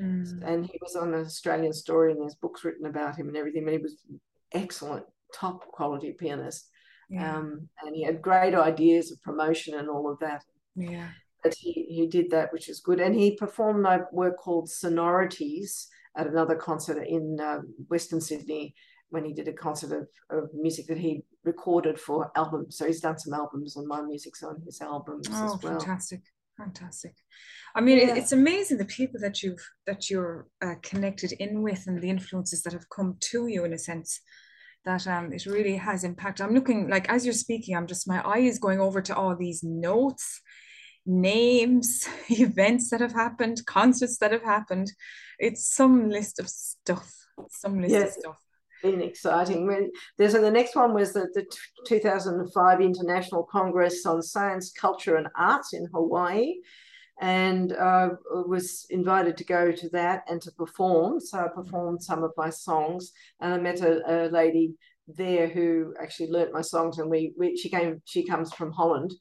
Mm. 0.00 0.42
And 0.46 0.66
he 0.66 0.78
was 0.80 0.96
on 0.96 1.12
an 1.12 1.20
Australian 1.20 1.72
story, 1.72 2.12
and 2.12 2.20
there's 2.20 2.34
books 2.34 2.64
written 2.64 2.86
about 2.86 3.16
him 3.16 3.28
and 3.28 3.36
everything. 3.36 3.64
But 3.64 3.74
he 3.74 3.78
was 3.78 3.96
excellent, 4.52 5.04
top 5.34 5.66
quality 5.68 6.12
pianist. 6.12 6.68
Yeah. 7.10 7.36
Um, 7.36 7.68
and 7.84 7.94
he 7.94 8.04
had 8.04 8.22
great 8.22 8.54
ideas 8.54 9.10
of 9.10 9.22
promotion 9.22 9.78
and 9.78 9.88
all 9.88 10.10
of 10.10 10.18
that. 10.20 10.44
Yeah. 10.76 11.08
But 11.42 11.54
he, 11.54 11.72
he 11.72 12.06
did 12.06 12.30
that, 12.30 12.52
which 12.52 12.68
is 12.68 12.80
good. 12.80 13.00
And 13.00 13.14
he 13.14 13.36
performed 13.36 13.82
my 13.82 14.00
work 14.12 14.38
called 14.38 14.70
Sonorities 14.70 15.88
at 16.16 16.26
another 16.26 16.54
concert 16.54 17.02
in 17.02 17.38
uh, 17.40 17.60
Western 17.88 18.20
Sydney 18.20 18.74
when 19.10 19.24
he 19.24 19.34
did 19.34 19.48
a 19.48 19.52
concert 19.52 19.92
of, 19.92 20.38
of 20.38 20.50
music 20.54 20.86
that 20.86 20.98
he 20.98 21.22
recorded 21.44 21.98
for 21.98 22.30
albums. 22.36 22.76
So 22.76 22.86
he's 22.86 23.00
done 23.00 23.18
some 23.18 23.34
albums 23.34 23.76
and 23.76 23.86
my 23.86 24.02
music's 24.02 24.42
on 24.42 24.62
his 24.64 24.80
albums 24.80 25.28
oh, 25.30 25.44
as 25.44 25.62
well. 25.62 25.78
Fantastic. 25.78 26.20
Fantastic. 26.56 27.14
I 27.74 27.80
mean, 27.80 27.98
yeah. 27.98 28.14
it's 28.14 28.32
amazing 28.32 28.78
the 28.78 28.84
people 28.84 29.18
that 29.20 29.42
you've 29.42 29.66
that 29.86 30.10
you're 30.10 30.46
uh, 30.60 30.74
connected 30.82 31.32
in 31.32 31.62
with 31.62 31.86
and 31.86 32.00
the 32.00 32.10
influences 32.10 32.62
that 32.62 32.74
have 32.74 32.88
come 32.90 33.16
to 33.30 33.46
you 33.46 33.64
in 33.64 33.72
a 33.72 33.78
sense 33.78 34.20
that 34.84 35.06
um 35.06 35.32
it 35.32 35.46
really 35.46 35.76
has 35.76 36.04
impact. 36.04 36.40
I'm 36.40 36.54
looking 36.54 36.88
like 36.88 37.08
as 37.08 37.24
you're 37.24 37.32
speaking, 37.32 37.74
I'm 37.74 37.86
just 37.86 38.06
my 38.06 38.20
eye 38.20 38.40
is 38.40 38.58
going 38.58 38.80
over 38.80 39.00
to 39.00 39.16
all 39.16 39.34
these 39.34 39.62
notes, 39.62 40.42
names, 41.06 42.06
events 42.28 42.90
that 42.90 43.00
have 43.00 43.14
happened, 43.14 43.64
concerts 43.66 44.18
that 44.18 44.32
have 44.32 44.44
happened. 44.44 44.92
It's 45.38 45.74
some 45.74 46.10
list 46.10 46.38
of 46.38 46.48
stuff. 46.48 47.10
Some 47.48 47.80
list 47.80 47.92
yes. 47.92 48.08
of 48.08 48.20
stuff 48.20 48.41
been 48.82 49.00
exciting. 49.00 49.66
When 49.66 49.90
there's 50.18 50.32
the 50.32 50.50
next 50.50 50.76
one 50.76 50.94
was 50.94 51.12
the, 51.12 51.28
the 51.34 51.46
2005 51.86 52.80
International 52.80 53.44
Congress 53.44 54.04
on 54.06 54.22
Science, 54.22 54.72
Culture, 54.72 55.16
and 55.16 55.28
Arts 55.36 55.72
in 55.72 55.86
Hawaii, 55.92 56.54
and 57.20 57.72
uh, 57.72 58.10
was 58.46 58.86
invited 58.90 59.36
to 59.36 59.44
go 59.44 59.72
to 59.72 59.88
that 59.90 60.22
and 60.28 60.40
to 60.42 60.50
perform. 60.52 61.20
So 61.20 61.38
I 61.38 61.48
performed 61.48 62.02
some 62.02 62.24
of 62.24 62.32
my 62.36 62.50
songs, 62.50 63.12
and 63.40 63.54
I 63.54 63.58
met 63.58 63.80
a, 63.80 64.26
a 64.26 64.30
lady 64.30 64.74
there 65.08 65.48
who 65.48 65.94
actually 66.00 66.30
learnt 66.30 66.52
my 66.52 66.62
songs, 66.62 66.98
and 66.98 67.10
we, 67.10 67.32
we 67.38 67.56
she 67.56 67.68
came 67.68 68.02
she 68.04 68.26
comes 68.26 68.52
from 68.52 68.72
Holland, 68.72 69.14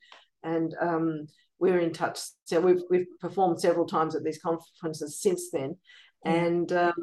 and 0.44 0.76
um, 0.82 1.28
we're 1.60 1.80
in 1.80 1.94
touch. 1.94 2.20
So 2.46 2.60
we've 2.60 2.82
we've 2.90 3.08
performed 3.20 3.62
several 3.62 3.86
times 3.86 4.16
at 4.16 4.24
these 4.24 4.40
conferences 4.40 5.20
since 5.22 5.50
then, 5.52 5.78
and 6.26 6.72
um, 6.72 6.94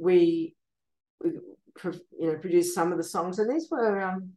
we, 0.00 0.54
we 1.22 1.32
you 1.84 2.32
know 2.32 2.36
produced 2.36 2.74
some 2.74 2.92
of 2.92 2.98
the 2.98 3.04
songs, 3.04 3.38
and 3.38 3.50
these 3.50 3.68
were 3.70 4.00
um, 4.00 4.32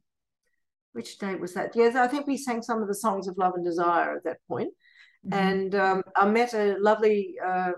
which 0.93 1.17
date 1.17 1.39
was 1.39 1.53
that? 1.53 1.75
Yes, 1.75 1.95
I 1.95 2.07
think 2.07 2.27
we 2.27 2.37
sang 2.37 2.61
some 2.61 2.81
of 2.81 2.87
the 2.87 2.95
songs 2.95 3.27
of 3.27 3.37
Love 3.37 3.53
and 3.55 3.65
Desire 3.65 4.15
at 4.15 4.23
that 4.23 4.37
point. 4.47 4.69
Mm-hmm. 5.25 5.33
And 5.33 5.75
um, 5.75 6.03
I 6.15 6.27
met 6.27 6.53
a 6.53 6.77
lovely, 6.79 7.35
uh, 7.45 7.71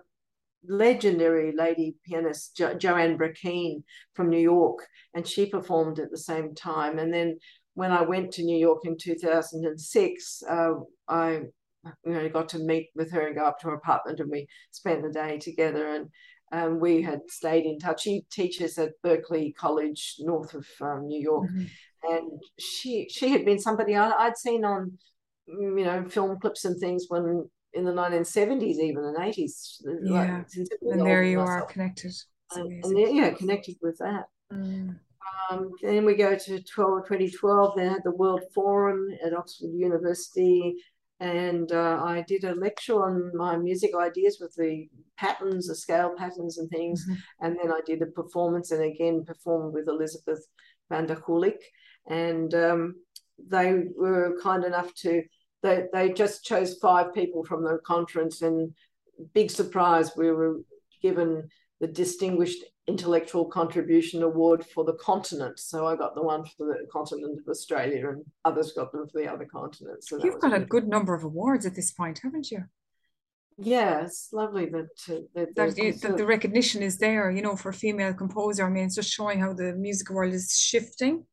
legendary 0.68 1.54
lady 1.56 1.96
pianist, 2.06 2.56
jo- 2.58 2.76
Joanne 2.76 3.18
Brackeen 3.18 3.84
from 4.14 4.30
New 4.30 4.40
York, 4.40 4.86
and 5.14 5.26
she 5.26 5.46
performed 5.46 6.00
at 6.00 6.12
the 6.12 6.18
same 6.18 6.56
time. 6.56 7.00
And 7.00 7.14
then 7.14 7.38
when 7.74 7.92
I 7.92 8.02
went 8.02 8.32
to 8.34 8.44
New 8.44 8.58
York 8.58 8.82
in 8.86 8.98
2006, 8.98 10.44
uh, 10.50 10.74
I 11.08 11.42
you 12.04 12.14
know 12.14 12.28
got 12.30 12.50
to 12.50 12.60
meet 12.60 12.90
with 12.96 13.12
her 13.12 13.28
and 13.28 13.36
go 13.36 13.46
up 13.46 13.60
to 13.60 13.68
her 13.68 13.76
apartment, 13.76 14.20
and 14.20 14.32
we 14.32 14.48
spent 14.72 15.04
the 15.04 15.12
day 15.12 15.38
together. 15.38 15.88
And 15.88 16.10
um, 16.52 16.80
we 16.80 17.02
had 17.02 17.22
stayed 17.28 17.66
in 17.66 17.80
touch. 17.80 18.04
She 18.04 18.26
teaches 18.32 18.78
at 18.78 19.02
Berklee 19.04 19.56
College, 19.56 20.16
north 20.20 20.54
of 20.54 20.68
um, 20.82 21.08
New 21.08 21.22
York, 21.22 21.50
mm-hmm. 21.50 22.14
and 22.14 22.42
she 22.60 23.08
she 23.10 23.30
had 23.30 23.46
been 23.46 23.60
somebody 23.60 23.96
I, 23.96 24.28
would 24.28 24.38
seen 24.38 24.64
on 24.64 24.98
you 25.48 25.84
know 25.84 26.06
film 26.08 26.40
clips 26.40 26.66
and 26.66 26.80
things 26.80 27.06
when 27.08 27.50
in 27.76 27.84
the 27.84 27.92
1970s, 27.92 28.78
even 28.78 29.04
and 29.04 29.18
80s. 29.18 29.82
Yeah, 30.04 30.44
like, 30.58 30.68
and 30.82 31.06
there 31.06 31.24
you 31.24 31.40
myself. 31.40 31.64
are 31.64 31.66
connected. 31.66 32.14
And, 32.52 32.86
and, 32.86 33.16
yeah, 33.16 33.32
connected 33.32 33.76
with 33.82 33.98
that. 33.98 34.26
Mm. 34.52 34.98
Um, 35.50 35.72
then 35.82 36.06
we 36.06 36.16
go 36.16 36.36
to 36.36 36.62
12, 36.62 37.08
2012. 37.08 37.76
They 37.76 37.86
had 37.86 38.04
the 38.04 38.12
World 38.12 38.42
Forum 38.54 39.08
at 39.26 39.34
Oxford 39.34 39.72
University, 39.74 40.76
and 41.20 41.72
uh, 41.72 42.02
I 42.04 42.26
did 42.28 42.44
a 42.44 42.56
lecture 42.56 43.02
on 43.02 43.32
my 43.36 43.56
music 43.56 43.92
ideas 43.98 44.38
with 44.42 44.54
the 44.56 44.90
patterns, 45.18 45.68
the 45.68 45.76
scale 45.76 46.14
patterns 46.18 46.58
and 46.58 46.70
things. 46.70 47.06
Mm-hmm. 47.06 47.46
And 47.46 47.58
then 47.62 47.72
I 47.72 47.80
did 47.86 48.02
a 48.02 48.08
performance 48.08 48.72
and 48.72 48.84
again 48.84 49.24
performed 49.24 49.74
with 49.74 49.88
Elizabeth 49.88 50.46
van 50.90 51.06
der 51.06 51.16
Kulik. 51.16 51.60
And 52.10 52.54
um, 52.54 52.96
they 53.40 53.84
were 53.96 54.38
kind 54.44 54.66
enough 54.66 54.94
to, 54.96 55.24
they, 55.64 55.86
they 55.94 56.12
just 56.12 56.44
chose 56.44 56.78
five 56.80 57.14
people 57.14 57.46
from 57.46 57.64
the 57.64 57.80
conference. 57.86 58.42
And 58.42 58.74
big 59.34 59.50
surprise, 59.52 60.12
we 60.18 60.32
were 60.32 60.60
given 61.02 61.48
the 61.80 61.88
Distinguished 61.88 62.64
Intellectual 62.88 63.46
Contribution 63.46 64.22
Award 64.22 64.64
for 64.64 64.84
the 64.84 64.94
continent. 64.94 65.60
So 65.60 65.88
I 65.88 65.96
got 65.96 66.14
the 66.14 66.22
one 66.22 66.46
for 66.58 66.68
the 66.68 66.86
continent 66.92 67.40
of 67.40 67.50
Australia, 67.50 68.10
and 68.10 68.24
others 68.44 68.74
got 68.74 68.92
them 68.92 69.08
for 69.08 69.20
the 69.20 69.28
other 69.28 69.46
continents. 69.46 70.10
So 70.10 70.24
You've 70.24 70.40
got 70.40 70.54
a 70.54 70.60
good 70.60 70.88
number 70.88 71.16
of 71.16 71.24
awards 71.24 71.66
at 71.66 71.76
this 71.76 71.92
point, 71.92 72.20
haven't 72.24 72.52
you? 72.52 72.64
Yeah, 73.58 74.02
it's 74.02 74.30
lovely 74.34 74.66
that 74.66 74.90
uh, 75.10 75.22
that, 75.34 75.56
that, 75.56 75.78
you, 75.78 75.94
that 75.94 76.18
the 76.18 76.26
recognition 76.26 76.84
is 76.84 76.98
there. 76.98 77.32
You 77.32 77.42
know, 77.42 77.56
for 77.56 77.70
a 77.70 77.74
female 77.74 78.14
composer, 78.14 78.66
I 78.66 78.70
mean, 78.70 78.86
it's 78.86 78.96
just 78.96 79.12
showing 79.12 79.40
how 79.40 79.54
the 79.54 79.74
music 79.74 80.10
world 80.10 80.34
is 80.34 80.52
shifting 80.52 81.26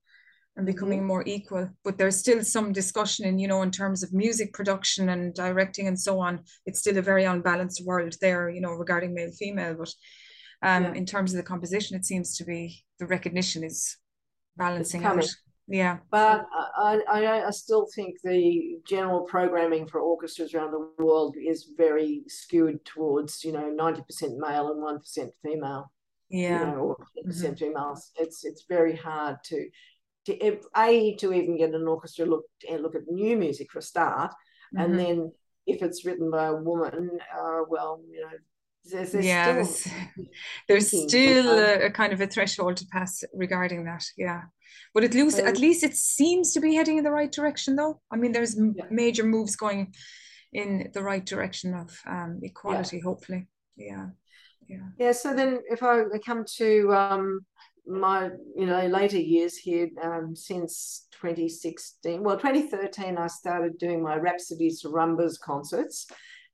and 0.57 0.65
becoming 0.65 1.01
mm-hmm. 1.01 1.09
more 1.09 1.25
equal. 1.27 1.69
But 1.83 1.99
there's 1.99 2.17
still 2.17 2.45
some 2.45 2.73
discussion 2.73 3.27
in, 3.27 3.39
you 3.39 3.49
know, 3.49 3.63
in 3.63 3.71
terms 3.71 4.03
of 4.03 4.13
music 4.13 4.53
production 4.53 5.09
and 5.09 5.35
directing 5.35 5.89
and 5.89 5.99
so 5.99 6.21
on. 6.21 6.45
It's 6.65 6.79
still 6.79 6.99
a 6.99 7.03
very 7.03 7.25
unbalanced 7.25 7.85
world 7.85 8.15
there, 8.21 8.49
you 8.49 8.61
know, 8.61 8.71
regarding 8.71 9.15
male 9.15 9.33
female. 9.33 9.75
But 9.75 9.93
um, 10.63 10.85
yeah. 10.85 10.93
in 10.95 11.07
terms 11.07 11.33
of 11.33 11.37
the 11.37 11.43
composition, 11.43 11.97
it 11.97 12.05
seems 12.05 12.37
to 12.37 12.45
be 12.45 12.85
the 12.99 13.07
recognition 13.07 13.65
is 13.65 13.97
balancing 14.57 15.05
out. 15.05 15.27
Yeah. 15.69 15.99
But 16.11 16.47
I, 16.77 17.01
I, 17.09 17.47
I 17.47 17.51
still 17.51 17.87
think 17.95 18.17
the 18.23 18.79
general 18.87 19.23
programming 19.23 19.87
for 19.87 20.01
orchestras 20.01 20.55
around 20.55 20.73
the 20.73 21.03
world 21.03 21.37
is 21.37 21.71
very 21.77 22.23
skewed 22.29 22.85
towards, 22.85 23.45
you 23.45 23.53
know, 23.53 23.75
90% 23.79 24.37
male 24.39 24.71
and 24.71 24.83
1% 24.83 25.31
female. 25.43 25.93
Yeah. 26.29 26.61
You 26.61 26.67
know, 26.67 26.79
or 26.79 26.97
percent 27.27 27.57
mm-hmm. 27.57 27.67
females. 27.67 28.11
It's 28.19 28.43
it's 28.43 28.65
very 28.67 28.97
hard 28.97 29.37
to 29.45 29.69
to 30.25 30.59
a 30.79 31.15
to 31.17 31.33
even 31.35 31.59
get 31.59 31.75
an 31.75 31.87
orchestra 31.87 32.25
look 32.25 32.45
and 32.69 32.83
look 32.83 32.95
at 32.95 33.03
new 33.07 33.37
music 33.37 33.71
for 33.71 33.81
a 33.81 33.83
start, 33.83 34.31
mm-hmm. 34.31 34.81
and 34.83 34.99
then 34.99 35.33
if 35.67 35.83
it's 35.83 36.07
written 36.07 36.31
by 36.31 36.47
a 36.47 36.55
woman, 36.55 37.11
uh, 37.39 37.61
well, 37.69 38.01
you 38.11 38.23
know, 38.23 38.31
there's, 38.85 39.13
there's 39.13 39.27
yeah, 39.27 39.45
still 39.45 39.55
there's, 39.55 40.91
there's 40.91 41.09
still 41.09 41.59
a, 41.59 41.87
a, 41.87 41.91
kind 41.91 42.13
of 42.13 42.21
a 42.21 42.27
threshold 42.27 42.77
to 42.79 42.87
pass 42.87 43.23
regarding 43.33 43.85
that. 43.85 44.05
Yeah, 44.17 44.43
but 44.95 45.05
at 45.05 45.15
least 45.15 45.39
um, 45.39 45.47
at 45.47 45.59
least 45.59 45.85
it 45.85 45.95
seems 45.95 46.53
to 46.55 46.61
be 46.61 46.75
heading 46.75 46.99
in 46.99 47.05
the 47.05 47.11
right 47.11 47.31
direction, 47.31 47.77
though. 47.77 48.01
I 48.11 48.17
mean, 48.17 48.33
there's 48.33 48.57
yeah. 48.57 48.85
major 48.91 49.25
moves 49.25 49.57
going 49.57 49.95
in 50.53 50.91
the 50.93 51.03
right 51.03 51.25
direction 51.25 51.75
of 51.75 51.97
um, 52.07 52.41
equality. 52.43 52.97
Yeah. 52.97 53.03
Hopefully, 53.05 53.47
yeah, 53.77 54.07
yeah. 54.69 54.89
Yeah. 54.99 55.13
So 55.13 55.35
then, 55.35 55.61
if 55.71 55.83
I 55.83 56.03
come 56.25 56.45
to 56.57 56.93
um, 56.93 57.41
my 57.87 58.31
you 58.57 58.67
know 58.67 58.87
later 58.87 59.19
years 59.19 59.57
here, 59.57 59.91
um, 60.03 60.35
since 60.35 61.07
2016, 61.13 62.23
well, 62.23 62.37
2013, 62.37 63.17
I 63.17 63.29
started 63.29 63.79
doing 63.79 64.03
my 64.03 64.17
Rhapsodies 64.17 64.83
Rumbas 64.83 65.39
concerts, 65.39 66.09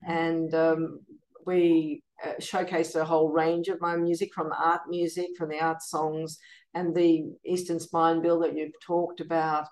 and 0.07 0.55
um, 0.55 1.01
we 1.47 2.03
uh, 2.25 2.33
showcased 2.41 2.97
a 2.97 3.05
whole 3.05 3.31
range 3.31 3.69
of 3.69 3.81
my 3.81 3.97
music 3.97 4.31
from 4.35 4.53
art 4.53 4.83
music, 4.89 5.31
from 5.37 5.49
the 5.49 5.61
art 5.61 5.83
songs, 5.83 6.39
and 6.75 6.95
the 6.95 7.25
Eastern 7.45 7.81
Spine 7.81 8.23
Bill 8.23 8.41
that 8.41 8.57
you've 8.57 8.79
talked 8.85 9.21
about 9.21 9.67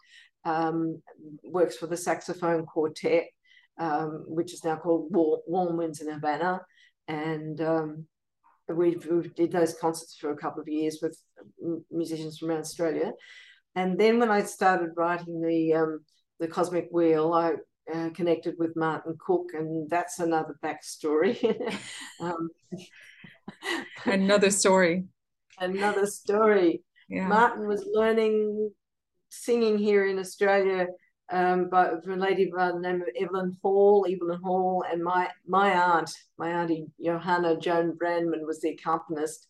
um, 0.44 1.02
works 1.44 1.76
for 1.76 1.86
the 1.86 1.96
saxophone 1.96 2.64
quartet, 2.64 3.24
um, 3.78 4.24
which 4.26 4.54
is 4.54 4.64
now 4.64 4.76
called 4.76 5.08
Warm 5.10 5.76
Winds 5.76 6.00
in 6.00 6.10
Havana. 6.10 6.60
And 7.08 7.60
um, 7.60 8.06
we, 8.68 8.96
did 9.36 9.52
those 9.52 9.74
concerts 9.74 10.16
for 10.16 10.30
a 10.30 10.36
couple 10.36 10.60
of 10.60 10.68
years 10.68 10.98
with 11.02 11.18
musicians 11.90 12.38
from 12.38 12.50
around 12.50 12.60
Australia. 12.60 13.12
And 13.74 13.98
then 13.98 14.18
when 14.18 14.30
I 14.30 14.42
started 14.42 14.90
writing 14.96 15.40
the 15.40 15.74
um, 15.74 16.00
the 16.38 16.48
Cosmic 16.48 16.88
Wheel, 16.90 17.32
I 17.32 17.54
uh, 17.93 18.11
connected 18.11 18.55
with 18.59 18.76
Martin 18.76 19.16
Cook, 19.25 19.50
and 19.55 19.88
that's 19.88 20.19
another 20.19 20.57
backstory. 20.62 21.38
um, 22.21 22.49
another 24.05 24.50
story. 24.50 25.05
Another 25.59 26.07
story. 26.07 26.83
Yeah. 27.09 27.28
Martin 27.28 27.66
was 27.66 27.87
learning 27.93 28.71
singing 29.28 29.78
here 29.78 30.07
in 30.07 30.19
Australia 30.19 30.87
um, 31.31 31.69
by 31.69 31.88
a 31.88 31.99
lady 32.09 32.50
by 32.55 32.73
the 32.73 32.78
name 32.78 33.02
of 33.02 33.09
Evelyn 33.21 33.57
Hall, 33.62 34.07
Evelyn 34.09 34.40
Hall, 34.43 34.85
and 34.90 35.02
my 35.02 35.28
my 35.47 35.71
aunt, 35.73 36.11
my 36.38 36.50
auntie 36.50 36.87
Johanna 37.02 37.59
Joan 37.59 37.97
Brandman 38.00 38.47
was 38.47 38.61
the 38.61 38.71
accompanist, 38.71 39.47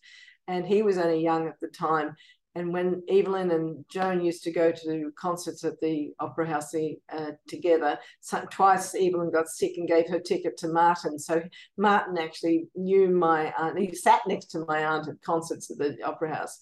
and 0.47 0.65
he 0.65 0.81
was 0.81 0.97
only 0.97 1.21
young 1.21 1.47
at 1.47 1.59
the 1.59 1.67
time. 1.67 2.15
And 2.57 2.73
when 2.73 3.03
Evelyn 3.07 3.51
and 3.51 3.85
Joan 3.87 4.25
used 4.25 4.43
to 4.45 4.51
go 4.51 4.71
to 4.71 5.11
concerts 5.15 5.63
at 5.63 5.79
the 5.79 6.11
Opera 6.19 6.47
House 6.47 6.73
uh, 6.73 7.31
together, 7.47 7.99
so 8.19 8.43
twice 8.49 8.95
Evelyn 8.95 9.31
got 9.31 9.47
sick 9.47 9.73
and 9.77 9.87
gave 9.87 10.09
her 10.09 10.19
ticket 10.19 10.57
to 10.57 10.69
Martin. 10.69 11.19
So 11.19 11.43
Martin 11.77 12.17
actually 12.17 12.67
knew 12.75 13.09
my 13.09 13.53
aunt. 13.59 13.77
He 13.77 13.93
sat 13.93 14.21
next 14.27 14.47
to 14.47 14.65
my 14.67 14.83
aunt 14.83 15.07
at 15.07 15.21
concerts 15.21 15.69
at 15.69 15.77
the 15.77 15.97
Opera 16.03 16.33
House 16.33 16.57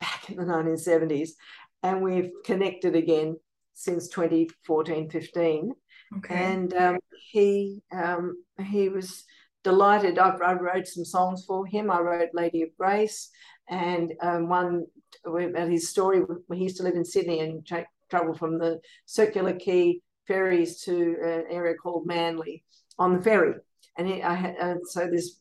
back 0.00 0.30
in 0.30 0.36
the 0.36 0.44
1970s. 0.44 1.30
And 1.82 2.00
we've 2.00 2.30
connected 2.44 2.94
again 2.94 3.38
since 3.74 4.06
2014 4.06 5.10
15. 5.10 5.72
Okay. 6.18 6.34
And 6.34 6.72
um, 6.74 6.98
he, 7.32 7.82
um, 7.90 8.44
he 8.64 8.88
was 8.88 9.24
delighted. 9.64 10.20
I, 10.20 10.30
I, 10.30 10.52
wrote 10.52 10.86
some 10.86 11.04
songs 11.04 11.44
for 11.44 11.66
him. 11.66 11.90
I 11.90 11.98
wrote 11.98 12.30
Lady 12.34 12.62
of 12.62 12.68
Grace 12.78 13.30
and 13.68 14.14
um, 14.22 14.48
one 14.48 14.86
about 15.24 15.68
his 15.68 15.88
story 15.88 16.20
when 16.46 16.58
he 16.58 16.64
used 16.64 16.76
to 16.78 16.82
live 16.82 16.94
in 16.94 17.04
Sydney 17.04 17.40
and 17.40 17.66
take 17.66 17.86
travel 18.10 18.34
from 18.34 18.58
the 18.58 18.80
Circular 19.06 19.54
Quay 19.54 20.00
ferries 20.26 20.80
to 20.82 21.16
an 21.22 21.44
area 21.50 21.74
called 21.74 22.06
Manly 22.06 22.64
on 22.98 23.16
the 23.16 23.22
ferry. 23.22 23.54
And 23.96 24.06
he, 24.06 24.22
I 24.22 24.34
had, 24.34 24.56
uh, 24.60 24.74
so 24.84 25.08
this 25.08 25.40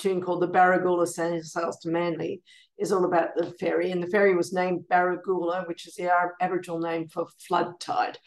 tune 0.00 0.20
called 0.20 0.42
the 0.42 0.48
Baragoola 0.48 1.06
Sails 1.06 1.78
to 1.82 1.88
Manly 1.88 2.42
is 2.78 2.92
all 2.92 3.04
about 3.04 3.36
the 3.36 3.52
ferry. 3.60 3.90
And 3.90 4.02
the 4.02 4.08
ferry 4.08 4.34
was 4.34 4.52
named 4.52 4.84
Baragoola, 4.90 5.68
which 5.68 5.86
is 5.86 5.94
the 5.94 6.10
Aboriginal 6.40 6.80
name 6.80 7.08
for 7.08 7.26
flood 7.46 7.78
tide. 7.80 8.18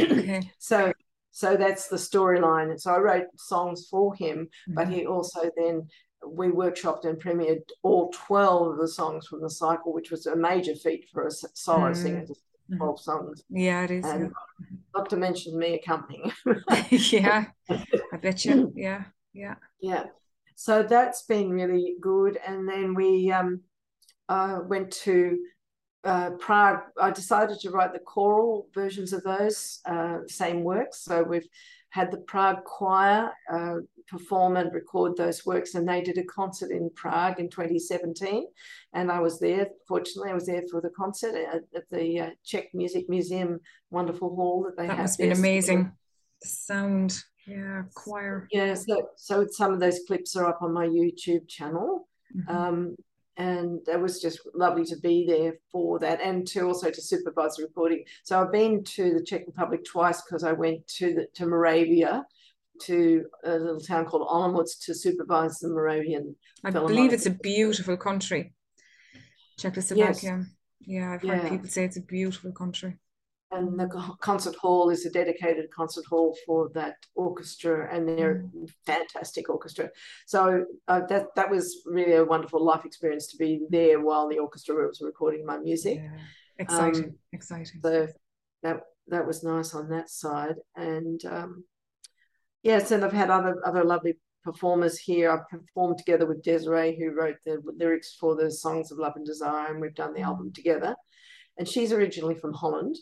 Okay. 0.00 0.50
so 0.58 0.92
so 1.34 1.56
that's 1.56 1.88
the 1.88 1.96
storyline. 1.96 2.70
And 2.70 2.80
so 2.80 2.92
I 2.92 2.98
wrote 2.98 3.26
songs 3.36 3.88
for 3.90 4.14
him, 4.14 4.46
mm-hmm. 4.46 4.74
but 4.74 4.88
he 4.88 5.04
also 5.04 5.50
then 5.56 5.88
we 6.26 6.48
workshopped 6.48 7.04
and 7.04 7.20
premiered 7.20 7.62
all 7.82 8.12
12 8.14 8.72
of 8.72 8.78
the 8.78 8.88
songs 8.88 9.26
from 9.26 9.40
the 9.40 9.50
cycle, 9.50 9.92
which 9.92 10.10
was 10.10 10.26
a 10.26 10.36
major 10.36 10.74
feat 10.74 11.08
for 11.12 11.26
a 11.26 11.30
solo 11.30 11.92
mm. 11.92 11.96
singer 11.96 12.26
to 12.26 12.34
12 12.76 13.00
songs. 13.00 13.44
Yeah, 13.50 13.82
it 13.82 13.90
is. 13.90 14.04
And 14.04 14.32
not 14.94 15.10
to 15.10 15.16
mention 15.16 15.58
me 15.58 15.74
accompanying. 15.74 16.32
yeah, 16.90 17.46
I 17.68 18.16
bet 18.20 18.44
you. 18.44 18.72
Yeah, 18.74 19.04
yeah. 19.32 19.56
Yeah. 19.80 20.04
So 20.56 20.82
that's 20.82 21.22
been 21.22 21.50
really 21.50 21.96
good. 22.00 22.38
And 22.46 22.68
then 22.68 22.94
we 22.94 23.30
um, 23.32 23.60
uh, 24.28 24.60
went 24.66 24.92
to 24.92 25.38
uh, 26.04 26.30
Prague. 26.38 26.82
I 27.00 27.10
decided 27.10 27.58
to 27.60 27.70
write 27.70 27.92
the 27.92 27.98
choral 27.98 28.68
versions 28.74 29.12
of 29.12 29.22
those 29.24 29.80
uh, 29.84 30.18
same 30.26 30.62
works. 30.62 31.00
So 31.00 31.22
we've 31.22 31.48
had 31.94 32.10
the 32.10 32.18
Prague 32.18 32.64
Choir 32.64 33.32
uh, 33.52 33.76
perform 34.08 34.56
and 34.56 34.74
record 34.74 35.16
those 35.16 35.46
works, 35.46 35.76
and 35.76 35.88
they 35.88 36.00
did 36.00 36.18
a 36.18 36.24
concert 36.24 36.72
in 36.72 36.90
Prague 36.96 37.38
in 37.38 37.48
2017. 37.48 38.46
And 38.94 39.12
I 39.12 39.20
was 39.20 39.38
there. 39.38 39.68
Fortunately, 39.86 40.32
I 40.32 40.34
was 40.34 40.46
there 40.46 40.64
for 40.68 40.80
the 40.80 40.90
concert 40.90 41.36
at, 41.36 41.62
at 41.72 41.88
the 41.92 42.18
uh, 42.18 42.30
Czech 42.42 42.74
Music 42.74 43.08
Museum, 43.08 43.60
wonderful 43.90 44.34
hall 44.34 44.64
that 44.64 44.76
they 44.76 44.88
that 44.88 44.96
have. 44.96 44.96
That 44.96 45.02
must 45.02 45.18
been 45.20 45.32
amazing. 45.32 45.92
The 46.42 46.48
sound. 46.48 47.22
Yeah, 47.46 47.82
choir. 47.94 48.48
Yeah, 48.50 48.74
so, 48.74 49.10
so 49.16 49.46
some 49.48 49.72
of 49.72 49.78
those 49.78 50.00
clips 50.08 50.34
are 50.34 50.46
up 50.46 50.62
on 50.62 50.72
my 50.72 50.88
YouTube 50.88 51.46
channel. 51.46 52.08
Mm-hmm. 52.36 52.56
Um, 52.56 52.96
and 53.36 53.80
it 53.88 54.00
was 54.00 54.20
just 54.20 54.40
lovely 54.54 54.84
to 54.84 54.96
be 54.96 55.26
there 55.26 55.54
for 55.70 55.98
that 55.98 56.20
and 56.20 56.46
to 56.48 56.60
also 56.62 56.90
to 56.90 57.02
supervise 57.02 57.56
the 57.56 57.64
recording. 57.64 58.04
So 58.22 58.40
I've 58.40 58.52
been 58.52 58.84
to 58.84 59.14
the 59.14 59.24
Czech 59.24 59.42
Republic 59.46 59.84
twice 59.84 60.22
because 60.22 60.44
I 60.44 60.52
went 60.52 60.86
to 60.98 61.14
the, 61.14 61.26
to 61.34 61.46
Moravia 61.46 62.24
to 62.82 63.24
a 63.44 63.56
little 63.58 63.80
town 63.80 64.04
called 64.04 64.28
Olomouc 64.28 64.68
to 64.84 64.94
supervise 64.94 65.58
the 65.58 65.68
Moravian. 65.68 66.34
I 66.64 66.70
believe 66.70 67.12
it's 67.12 67.26
a 67.26 67.30
beautiful 67.30 67.96
country, 67.96 68.52
Czechoslovakia. 69.58 70.38
Yes. 70.38 70.46
Yeah, 70.86 71.12
I've 71.12 71.22
heard 71.22 71.44
yeah. 71.44 71.48
people 71.48 71.68
say 71.68 71.84
it's 71.84 71.96
a 71.96 72.02
beautiful 72.02 72.52
country 72.52 72.98
and 73.54 73.78
the 73.78 73.88
concert 74.20 74.54
hall 74.56 74.90
is 74.90 75.06
a 75.06 75.10
dedicated 75.10 75.70
concert 75.70 76.04
hall 76.06 76.36
for 76.46 76.70
that 76.74 76.96
orchestra 77.14 77.88
and 77.92 78.08
they're 78.08 78.44
mm. 78.54 78.68
fantastic 78.84 79.48
orchestra. 79.48 79.90
So 80.26 80.64
uh, 80.88 81.02
that 81.08 81.34
that 81.36 81.50
was 81.50 81.82
really 81.86 82.14
a 82.14 82.24
wonderful 82.24 82.64
life 82.64 82.84
experience 82.84 83.28
to 83.28 83.36
be 83.36 83.62
there 83.70 84.00
while 84.00 84.28
the 84.28 84.38
orchestra 84.38 84.74
was 84.74 85.00
recording 85.02 85.46
my 85.46 85.58
music. 85.58 86.00
Yeah. 86.02 86.18
exciting. 86.58 87.04
Um, 87.04 87.14
exciting. 87.32 87.80
so 87.82 88.08
that 88.62 88.80
that 89.08 89.26
was 89.26 89.44
nice 89.44 89.74
on 89.74 89.88
that 89.90 90.10
side. 90.10 90.56
And 90.76 91.24
um, 91.24 91.64
yes 92.62 92.90
and 92.90 93.04
i've 93.04 93.12
had 93.12 93.30
other 93.30 93.56
other 93.64 93.84
lovely 93.84 94.18
performers 94.42 94.98
here. 94.98 95.30
I've 95.30 95.48
performed 95.48 95.98
together 95.98 96.26
with 96.26 96.42
desiree 96.42 96.96
who 96.98 97.12
wrote 97.12 97.36
the 97.46 97.62
lyrics 97.78 98.14
for 98.20 98.36
the 98.36 98.50
songs 98.50 98.92
of 98.92 98.98
love 98.98 99.14
and 99.16 99.24
desire 99.24 99.72
and 99.72 99.80
we've 99.80 99.94
done 99.94 100.12
the 100.12 100.20
mm. 100.20 100.26
album 100.26 100.52
together. 100.52 100.94
And 101.56 101.68
she's 101.68 101.92
originally 101.92 102.34
from 102.34 102.52
holland 102.52 102.96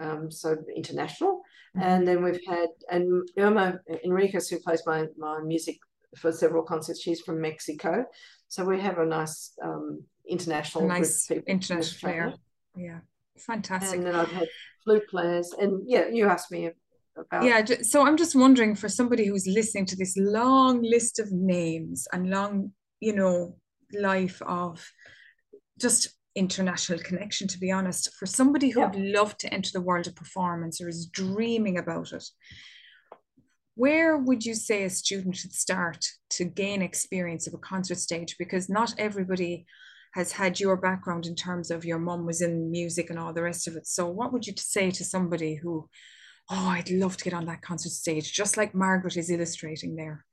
um, 0.00 0.30
so 0.30 0.56
international. 0.74 1.42
Mm-hmm. 1.76 1.82
And 1.82 2.08
then 2.08 2.22
we've 2.22 2.40
had 2.46 2.68
and 2.90 3.28
Irma 3.38 3.78
Enriquez, 4.04 4.48
who 4.48 4.58
plays 4.60 4.82
my 4.86 5.06
my 5.16 5.40
music 5.40 5.78
for 6.16 6.32
several 6.32 6.62
concerts. 6.62 7.00
She's 7.00 7.20
from 7.20 7.40
Mexico, 7.40 8.04
so 8.48 8.64
we 8.64 8.80
have 8.80 8.98
a 8.98 9.06
nice 9.06 9.52
um, 9.62 10.04
international 10.28 10.86
nice 10.86 11.30
international 11.46 11.98
player. 12.00 12.34
Yeah, 12.76 13.00
fantastic. 13.38 13.98
And 13.98 14.06
then 14.06 14.14
I've 14.14 14.30
had 14.30 14.48
flute 14.84 15.08
players, 15.08 15.54
and 15.58 15.82
yeah, 15.86 16.08
you 16.08 16.26
asked 16.26 16.50
me 16.50 16.70
about. 17.16 17.44
Yeah, 17.44 17.64
so 17.82 18.06
I'm 18.06 18.16
just 18.16 18.34
wondering 18.34 18.74
for 18.74 18.88
somebody 18.88 19.26
who's 19.26 19.46
listening 19.46 19.86
to 19.86 19.96
this 19.96 20.16
long 20.16 20.82
list 20.82 21.18
of 21.18 21.32
names 21.32 22.06
and 22.12 22.30
long, 22.30 22.72
you 23.00 23.14
know, 23.14 23.56
life 23.92 24.42
of 24.42 24.86
just 25.78 26.14
international 26.34 26.98
connection 26.98 27.46
to 27.46 27.58
be 27.58 27.70
honest 27.70 28.12
for 28.14 28.26
somebody 28.26 28.70
who 28.70 28.80
yeah. 28.80 28.86
would 28.86 29.00
love 29.00 29.36
to 29.36 29.52
enter 29.52 29.70
the 29.72 29.80
world 29.80 30.06
of 30.06 30.14
performance 30.14 30.80
or 30.80 30.88
is 30.88 31.06
dreaming 31.06 31.78
about 31.78 32.12
it 32.12 32.24
where 33.74 34.18
would 34.18 34.44
you 34.44 34.54
say 34.54 34.84
a 34.84 34.90
student 34.90 35.36
should 35.36 35.54
start 35.54 36.04
to 36.30 36.44
gain 36.44 36.82
experience 36.82 37.46
of 37.46 37.54
a 37.54 37.58
concert 37.58 37.96
stage? 37.96 38.36
Because 38.38 38.68
not 38.68 38.94
everybody 38.98 39.64
has 40.12 40.30
had 40.30 40.60
your 40.60 40.76
background 40.76 41.24
in 41.24 41.34
terms 41.34 41.70
of 41.70 41.86
your 41.86 41.98
mum 41.98 42.26
was 42.26 42.42
in 42.42 42.70
music 42.70 43.08
and 43.08 43.18
all 43.18 43.32
the 43.32 43.42
rest 43.42 43.66
of 43.66 43.76
it. 43.76 43.86
So 43.86 44.06
what 44.06 44.30
would 44.30 44.46
you 44.46 44.52
say 44.58 44.90
to 44.90 45.02
somebody 45.02 45.54
who 45.54 45.88
oh 46.50 46.68
i'd 46.68 46.90
love 46.90 47.16
to 47.16 47.24
get 47.24 47.34
on 47.34 47.46
that 47.46 47.62
concert 47.62 47.90
stage 47.90 48.32
just 48.32 48.56
like 48.56 48.74
margaret 48.74 49.16
is 49.16 49.30
illustrating 49.30 49.96
there 49.96 50.24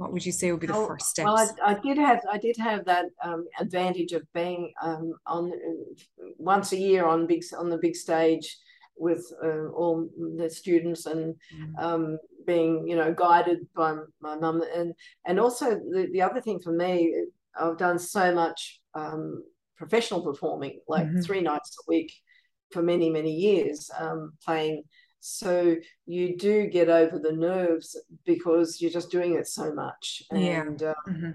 what 0.00 0.14
would 0.14 0.24
you 0.24 0.32
say 0.32 0.50
would 0.50 0.62
be 0.62 0.66
the 0.66 0.74
oh, 0.74 0.86
first 0.86 1.10
steps? 1.10 1.26
Well, 1.26 1.36
I, 1.62 1.72
I, 1.72 1.74
did 1.74 1.98
have 1.98 2.20
I 2.32 2.38
did 2.38 2.56
have 2.56 2.86
that 2.86 3.04
um, 3.22 3.44
advantage 3.60 4.12
of 4.12 4.22
being 4.32 4.72
um, 4.82 5.12
on 5.26 5.52
once 6.38 6.72
a 6.72 6.78
year 6.78 7.04
on 7.04 7.26
big 7.26 7.44
on 7.58 7.68
the 7.68 7.76
big 7.76 7.94
stage 7.94 8.56
with 8.96 9.22
uh, 9.44 9.68
all 9.68 10.08
the 10.38 10.48
students 10.48 11.04
and 11.04 11.34
mm. 11.54 11.78
um, 11.78 12.18
being 12.46 12.88
you 12.88 12.96
know 12.96 13.12
guided 13.12 13.58
by 13.76 13.94
my 14.22 14.36
mum 14.36 14.62
and 14.74 14.94
and 15.26 15.38
also 15.38 15.74
the, 15.74 16.08
the 16.14 16.22
other 16.22 16.40
thing 16.40 16.58
for 16.60 16.72
me 16.72 17.14
I've 17.54 17.76
done 17.76 17.98
so 17.98 18.34
much 18.34 18.80
um, 18.94 19.44
professional 19.76 20.22
performing 20.22 20.80
like 20.88 21.04
mm-hmm. 21.08 21.20
three 21.20 21.42
nights 21.42 21.76
a 21.78 21.84
week 21.86 22.10
for 22.70 22.80
many 22.80 23.10
many 23.10 23.32
years 23.32 23.90
um, 23.98 24.32
playing 24.46 24.82
so 25.20 25.76
you 26.06 26.36
do 26.36 26.66
get 26.66 26.88
over 26.88 27.18
the 27.18 27.32
nerves 27.32 27.96
because 28.24 28.80
you're 28.80 28.90
just 28.90 29.10
doing 29.10 29.34
it 29.34 29.46
so 29.46 29.72
much 29.72 30.22
and 30.30 30.80
yeah. 30.80 30.90
uh, 30.90 31.10
mm-hmm. 31.10 31.26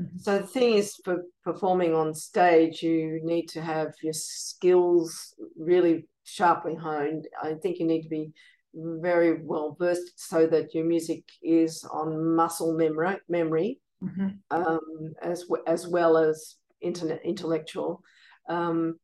Mm-hmm. 0.00 0.18
so 0.18 0.38
the 0.38 0.46
thing 0.46 0.74
is 0.74 0.96
for 1.04 1.24
performing 1.44 1.94
on 1.94 2.14
stage 2.14 2.82
you 2.82 3.20
need 3.22 3.48
to 3.50 3.60
have 3.60 3.94
your 4.02 4.14
skills 4.14 5.34
really 5.58 6.06
sharply 6.24 6.74
honed 6.74 7.26
i 7.42 7.54
think 7.54 7.78
you 7.78 7.86
need 7.86 8.02
to 8.02 8.08
be 8.08 8.32
very 8.74 9.42
well 9.42 9.76
versed 9.78 10.12
so 10.16 10.46
that 10.46 10.74
your 10.74 10.84
music 10.84 11.24
is 11.42 11.84
on 11.92 12.34
muscle 12.34 12.74
memory 12.74 13.16
memory 13.28 13.80
mm-hmm. 14.02 14.28
um, 14.50 15.14
as 15.22 15.44
as 15.66 15.86
well 15.86 16.16
as 16.16 16.56
internet 16.80 17.20
intellectual 17.24 18.02
um, 18.48 18.98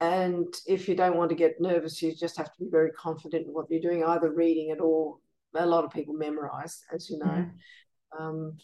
and 0.00 0.52
if 0.66 0.88
you 0.88 0.94
don't 0.94 1.16
want 1.16 1.30
to 1.30 1.36
get 1.36 1.60
nervous, 1.60 2.02
you 2.02 2.14
just 2.14 2.36
have 2.36 2.52
to 2.52 2.64
be 2.64 2.68
very 2.70 2.90
confident 2.92 3.46
in 3.46 3.52
what 3.52 3.66
you're 3.70 3.80
doing, 3.80 4.04
either 4.04 4.32
reading 4.32 4.70
it 4.70 4.80
or 4.80 5.18
a 5.54 5.66
lot 5.66 5.84
of 5.84 5.92
people 5.92 6.14
memorize, 6.14 6.82
as 6.92 7.08
you 7.08 7.18
know. 7.18 7.26
Mm-hmm. 7.26 8.22
Um, 8.22 8.58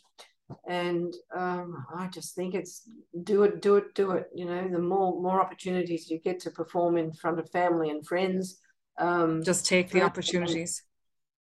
and 0.69 1.15
um, 1.37 1.87
I 1.95 2.09
just 2.09 2.35
think 2.35 2.55
it's 2.55 2.83
do 3.23 3.45
it, 3.45 3.63
do 3.63 3.77
it, 3.77 3.95
do 3.95 4.13
it. 4.13 4.29
You 4.35 4.47
know, 4.47 4.69
the 4.69 4.81
more 4.81 5.21
more 5.23 5.41
opportunities 5.41 6.11
you 6.11 6.19
get 6.19 6.41
to 6.41 6.51
perform 6.51 6.97
in 6.97 7.13
front 7.13 7.39
of 7.39 7.49
family 7.51 7.91
and 7.91 8.05
friends, 8.05 8.59
um, 8.99 9.43
just 9.45 9.67
take 9.67 9.91
the 9.91 10.03
opportunities. 10.03 10.83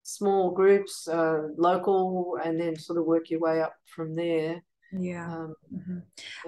Small 0.03 0.51
groups, 0.51 1.07
uh, 1.07 1.47
local, 1.57 2.37
and 2.43 2.59
then 2.59 2.75
sort 2.77 2.99
of 2.99 3.05
work 3.05 3.29
your 3.29 3.39
way 3.39 3.61
up 3.61 3.75
from 3.85 4.15
there 4.15 4.61
yeah 4.99 5.25
um, 5.25 5.55
mm-hmm. 5.73 5.99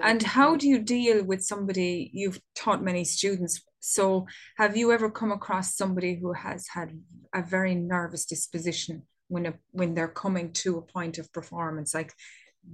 and 0.02 0.22
how 0.22 0.56
do 0.56 0.68
you 0.68 0.78
deal 0.78 1.24
with 1.24 1.42
somebody 1.42 2.10
you've 2.12 2.40
taught 2.54 2.82
many 2.82 3.04
students 3.04 3.62
so 3.80 4.26
have 4.56 4.76
you 4.76 4.92
ever 4.92 5.10
come 5.10 5.32
across 5.32 5.76
somebody 5.76 6.14
who 6.14 6.32
has 6.32 6.66
had 6.68 6.90
a 7.34 7.42
very 7.42 7.74
nervous 7.74 8.24
disposition 8.26 9.02
when 9.28 9.46
a, 9.46 9.54
when 9.72 9.94
they're 9.94 10.08
coming 10.08 10.52
to 10.52 10.76
a 10.78 10.82
point 10.82 11.18
of 11.18 11.32
performance 11.32 11.94
like 11.94 12.12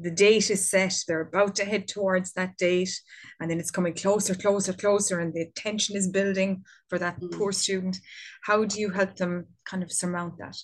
the 0.01 0.11
date 0.11 0.51
is 0.51 0.69
set 0.71 0.97
they're 1.07 1.21
about 1.21 1.55
to 1.57 1.65
head 1.65 1.87
towards 1.87 2.33
that 2.33 2.57
date 2.57 3.01
and 3.41 3.51
then 3.51 3.59
it's 3.59 3.71
coming 3.71 3.95
closer 3.95 4.35
closer 4.35 4.73
closer 4.73 5.19
and 5.21 5.35
the 5.35 5.47
tension 5.57 5.97
is 5.97 6.09
building 6.09 6.65
for 6.89 6.99
that 6.99 7.21
mm. 7.21 7.33
poor 7.33 7.53
student 7.53 7.97
how 8.43 8.65
do 8.65 8.81
you 8.81 8.91
help 8.91 9.17
them 9.17 9.47
kind 9.65 9.83
of 9.83 9.91
surmount 9.91 10.37
that 10.39 10.57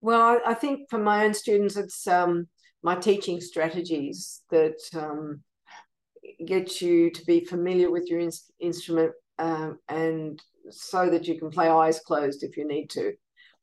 well 0.00 0.40
i 0.46 0.54
think 0.54 0.88
for 0.90 0.98
my 0.98 1.24
own 1.24 1.34
students 1.34 1.76
it's 1.76 2.06
um 2.06 2.48
my 2.82 2.96
teaching 2.96 3.40
strategies 3.40 4.42
that 4.50 4.78
um, 4.94 5.40
get 6.44 6.80
you 6.80 7.10
to 7.10 7.24
be 7.24 7.44
familiar 7.44 7.90
with 7.90 8.08
your 8.08 8.20
in- 8.20 8.30
instrument 8.60 9.12
um, 9.38 9.78
and 9.88 10.42
so 10.70 11.08
that 11.10 11.26
you 11.26 11.38
can 11.38 11.50
play 11.50 11.68
eyes 11.68 12.00
closed 12.00 12.42
if 12.42 12.56
you 12.56 12.66
need 12.66 12.90
to. 12.90 13.12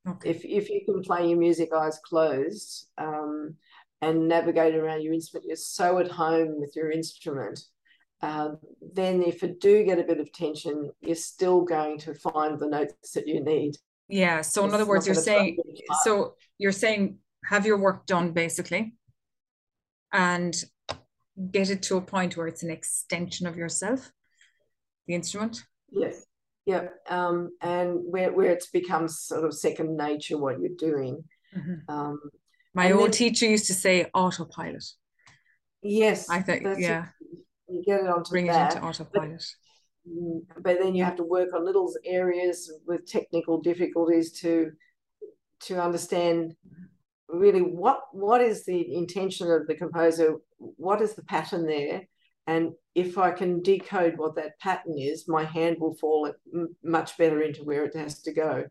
Okay. 0.07 0.29
If, 0.29 0.45
if 0.45 0.69
you 0.69 0.81
can 0.85 1.01
play 1.01 1.27
your 1.27 1.37
music 1.37 1.69
eyes 1.73 1.99
closed 2.03 2.87
um, 2.97 3.55
and 4.01 4.27
navigate 4.27 4.75
around 4.75 5.01
your 5.01 5.13
instrument, 5.13 5.45
you're 5.47 5.55
so 5.55 5.99
at 5.99 6.09
home 6.09 6.59
with 6.59 6.73
your 6.75 6.91
instrument. 6.91 7.59
Uh, 8.21 8.49
then, 8.93 9.23
if 9.23 9.41
you 9.41 9.55
do 9.61 9.83
get 9.85 9.97
a 9.97 10.03
bit 10.03 10.19
of 10.19 10.29
tension, 10.33 10.89
you're 10.99 11.15
still 11.15 11.61
going 11.61 11.97
to 11.97 12.13
find 12.13 12.59
the 12.59 12.67
notes 12.67 13.11
that 13.13 13.27
you 13.27 13.41
need. 13.41 13.77
Yeah. 14.09 14.41
So, 14.41 14.65
in 14.65 14.73
other 14.73 14.85
words, 14.85 15.05
you're 15.05 15.15
saying, 15.15 15.57
so 16.03 16.35
you're 16.57 16.73
saying, 16.73 17.19
have 17.45 17.65
your 17.65 17.77
work 17.77 18.05
done 18.05 18.31
basically 18.31 18.93
and 20.11 20.55
get 21.51 21.69
it 21.69 21.81
to 21.83 21.97
a 21.97 22.01
point 22.01 22.35
where 22.35 22.47
it's 22.47 22.63
an 22.63 22.69
extension 22.69 23.47
of 23.47 23.55
yourself, 23.55 24.11
the 25.07 25.15
instrument. 25.15 25.63
Yes. 25.91 26.25
Yeah. 26.65 26.87
Um, 27.07 27.51
and 27.61 27.99
where, 28.03 28.31
where 28.31 28.51
it's 28.51 28.67
becomes 28.67 29.19
sort 29.19 29.45
of 29.45 29.53
second 29.53 29.95
nature 29.97 30.37
what 30.37 30.59
you're 30.59 30.77
doing. 30.77 31.23
Mm-hmm. 31.57 31.91
Um, 31.91 32.19
My 32.73 32.91
old 32.91 33.05
then, 33.05 33.11
teacher 33.11 33.45
used 33.45 33.67
to 33.67 33.73
say 33.73 34.05
autopilot. 34.13 34.83
Yes. 35.81 36.29
I 36.29 36.41
think, 36.41 36.67
yeah. 36.77 37.07
You 37.67 37.83
get 37.85 38.01
it 38.01 38.07
onto 38.07 38.31
Bring 38.31 38.47
that, 38.47 38.71
it 38.71 38.75
into 38.75 38.87
autopilot. 38.87 39.43
But, 40.05 40.11
mm, 40.11 40.41
but 40.59 40.79
then 40.79 40.95
you 40.95 41.03
have 41.03 41.17
to 41.17 41.23
work 41.23 41.53
on 41.53 41.65
little 41.65 41.93
areas 42.03 42.71
with 42.85 43.05
technical 43.05 43.61
difficulties 43.61 44.31
to 44.41 44.71
to 45.61 45.81
understand 45.81 46.55
really 47.31 47.61
what 47.61 48.01
what 48.11 48.41
is 48.41 48.65
the 48.65 48.95
intention 48.95 49.51
of 49.51 49.67
the 49.67 49.75
composer? 49.75 50.35
What 50.57 51.01
is 51.01 51.13
the 51.13 51.23
pattern 51.23 51.65
there? 51.65 52.07
And 52.47 52.73
if 52.95 53.17
i 53.17 53.31
can 53.31 53.61
decode 53.61 54.17
what 54.17 54.35
that 54.35 54.59
pattern 54.59 54.97
is 54.97 55.27
my 55.27 55.43
hand 55.43 55.77
will 55.79 55.93
fall 55.95 56.33
much 56.83 57.17
better 57.17 57.41
into 57.41 57.63
where 57.63 57.85
it 57.85 57.95
has 57.95 58.21
to 58.23 58.33
go. 58.33 58.65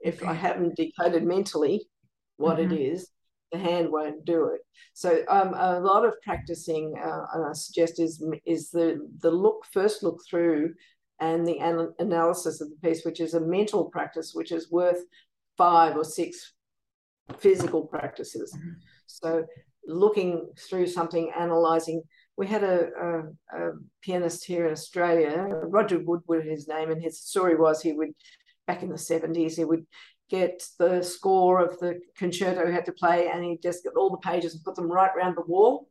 If 0.00 0.24
i 0.24 0.32
haven't 0.32 0.76
decoded 0.76 1.24
mentally 1.24 1.88
what 2.36 2.58
mm-hmm. 2.58 2.72
it 2.72 2.80
is 2.80 3.10
the 3.52 3.58
hand 3.58 3.90
won't 3.90 4.24
do 4.24 4.46
it. 4.46 4.60
So 4.94 5.22
um, 5.28 5.54
a 5.54 5.80
lot 5.80 6.04
of 6.04 6.14
practicing 6.22 6.94
uh, 7.02 7.24
i 7.34 7.52
suggest 7.52 8.00
is 8.00 8.24
is 8.46 8.70
the 8.70 9.08
the 9.20 9.30
look 9.30 9.64
first 9.72 10.02
look 10.02 10.20
through 10.28 10.74
and 11.20 11.46
the 11.46 11.58
an- 11.58 11.94
analysis 11.98 12.60
of 12.60 12.68
the 12.70 12.88
piece 12.88 13.04
which 13.04 13.20
is 13.20 13.34
a 13.34 13.40
mental 13.40 13.84
practice 13.86 14.32
which 14.34 14.52
is 14.52 14.70
worth 14.70 15.02
five 15.56 15.96
or 15.96 16.04
six 16.04 16.52
physical 17.38 17.86
practices. 17.86 18.54
Mm-hmm. 18.56 18.70
So 19.06 19.44
looking 19.86 20.50
through 20.58 20.86
something, 20.86 21.32
analyzing. 21.36 22.02
We 22.36 22.46
had 22.46 22.64
a, 22.64 22.88
a, 23.00 23.18
a, 23.58 23.72
pianist 24.02 24.44
here 24.44 24.66
in 24.66 24.72
Australia, 24.72 25.46
Roger 25.64 26.00
Woodward, 26.00 26.46
his 26.46 26.66
name, 26.68 26.90
and 26.90 27.02
his 27.02 27.20
story 27.20 27.54
was 27.54 27.80
he 27.80 27.92
would, 27.92 28.10
back 28.66 28.82
in 28.82 28.88
the 28.88 28.96
70s, 28.96 29.56
he 29.56 29.64
would 29.64 29.86
get 30.30 30.64
the 30.78 31.02
score 31.02 31.60
of 31.60 31.78
the 31.78 32.00
concerto 32.16 32.66
he 32.66 32.72
had 32.72 32.86
to 32.86 32.92
play 32.92 33.28
and 33.28 33.44
he'd 33.44 33.62
just 33.62 33.84
get 33.84 33.92
all 33.94 34.10
the 34.10 34.16
pages 34.16 34.54
and 34.54 34.64
put 34.64 34.74
them 34.74 34.90
right 34.90 35.10
around 35.16 35.36
the 35.36 35.42
wall. 35.46 35.88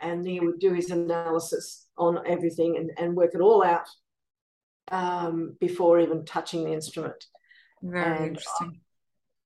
And 0.00 0.26
he 0.26 0.40
would 0.40 0.58
do 0.58 0.72
his 0.72 0.90
analysis 0.90 1.86
on 1.96 2.26
everything 2.26 2.76
and, 2.76 2.90
and 2.98 3.16
work 3.16 3.34
it 3.34 3.40
all 3.40 3.64
out 3.64 3.86
um, 4.90 5.56
before 5.60 6.00
even 6.00 6.24
touching 6.24 6.64
the 6.64 6.72
instrument. 6.72 7.24
Very 7.82 8.16
and 8.16 8.26
interesting. 8.28 8.80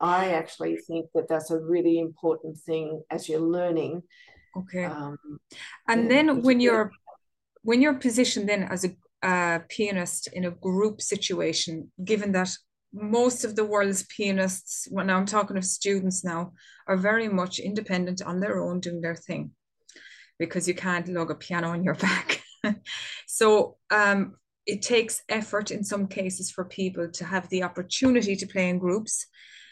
I 0.01 0.31
actually 0.31 0.77
think 0.77 1.07
that 1.15 1.29
that's 1.29 1.51
a 1.51 1.59
really 1.59 1.99
important 1.99 2.59
thing 2.59 3.03
as 3.11 3.29
you're 3.29 3.41
learning. 3.41 4.03
Okay. 4.57 4.85
Um, 4.85 5.19
and 5.89 6.11
then 6.11 6.43
when 6.43 6.61
you're 6.61 6.91
when 7.63 7.83
you're 7.83 7.95
positioned 7.95 8.49
then 8.49 8.63
as 8.65 8.85
a 8.85 8.91
uh, 9.27 9.59
pianist 9.69 10.29
in 10.33 10.45
a 10.45 10.51
group 10.51 11.01
situation, 11.01 11.91
given 12.05 12.33
that 12.33 12.51
most 12.93 13.45
of 13.45 13.57
the 13.57 13.65
world's 13.65 14.05
pianists, 14.05 14.87
when 14.91 15.11
I'm 15.11 15.27
talking 15.27 15.57
of 15.57 15.65
students 15.65 16.25
now, 16.25 16.53
are 16.87 16.97
very 16.97 17.29
much 17.29 17.59
independent 17.59 18.23
on 18.23 18.41
their 18.41 18.61
own 18.63 18.81
doing 18.81 19.01
their 19.01 19.17
thing 19.17 19.51
because 20.39 20.69
you 20.69 20.75
can't 20.75 21.09
lug 21.09 21.31
a 21.31 21.35
piano 21.35 21.69
on 21.71 21.85
your 21.85 21.95
back. 22.07 22.43
so 23.27 23.77
um, 23.91 24.37
it 24.67 24.83
takes 24.83 25.23
effort 25.29 25.71
in 25.71 25.83
some 25.83 26.07
cases 26.07 26.51
for 26.51 26.65
people 26.65 27.11
to 27.11 27.25
have 27.25 27.49
the 27.49 27.63
opportunity 27.63 28.37
to 28.37 28.47
play 28.47 28.69
in 28.69 28.79
groups. 28.79 29.27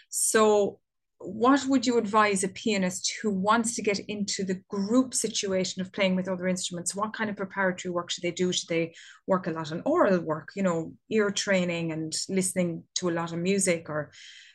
So, 0.08 0.80
what 1.18 1.64
would 1.66 1.86
you 1.86 1.96
advise 1.96 2.44
a 2.44 2.48
pianist 2.48 3.14
who 3.22 3.30
wants 3.30 3.74
to 3.74 3.82
get 3.82 3.98
into 4.00 4.44
the 4.44 4.60
group 4.68 5.14
situation 5.14 5.80
of 5.80 5.92
playing 5.92 6.14
with 6.14 6.28
other 6.28 6.46
instruments? 6.46 6.94
What 6.94 7.14
kind 7.14 7.30
of 7.30 7.36
preparatory 7.36 7.90
work 7.90 8.10
should 8.10 8.22
they 8.22 8.30
do? 8.32 8.52
Should 8.52 8.68
they 8.68 8.94
work 9.26 9.46
a 9.46 9.50
lot 9.50 9.72
on 9.72 9.82
oral 9.86 10.20
work, 10.20 10.50
you 10.54 10.62
know, 10.62 10.92
ear 11.10 11.30
training 11.30 11.92
and 11.92 12.14
listening 12.28 12.84
to 12.96 13.08
a 13.08 13.12
lot 13.12 13.32
of 13.32 13.38
music, 13.38 13.88
or 13.88 14.12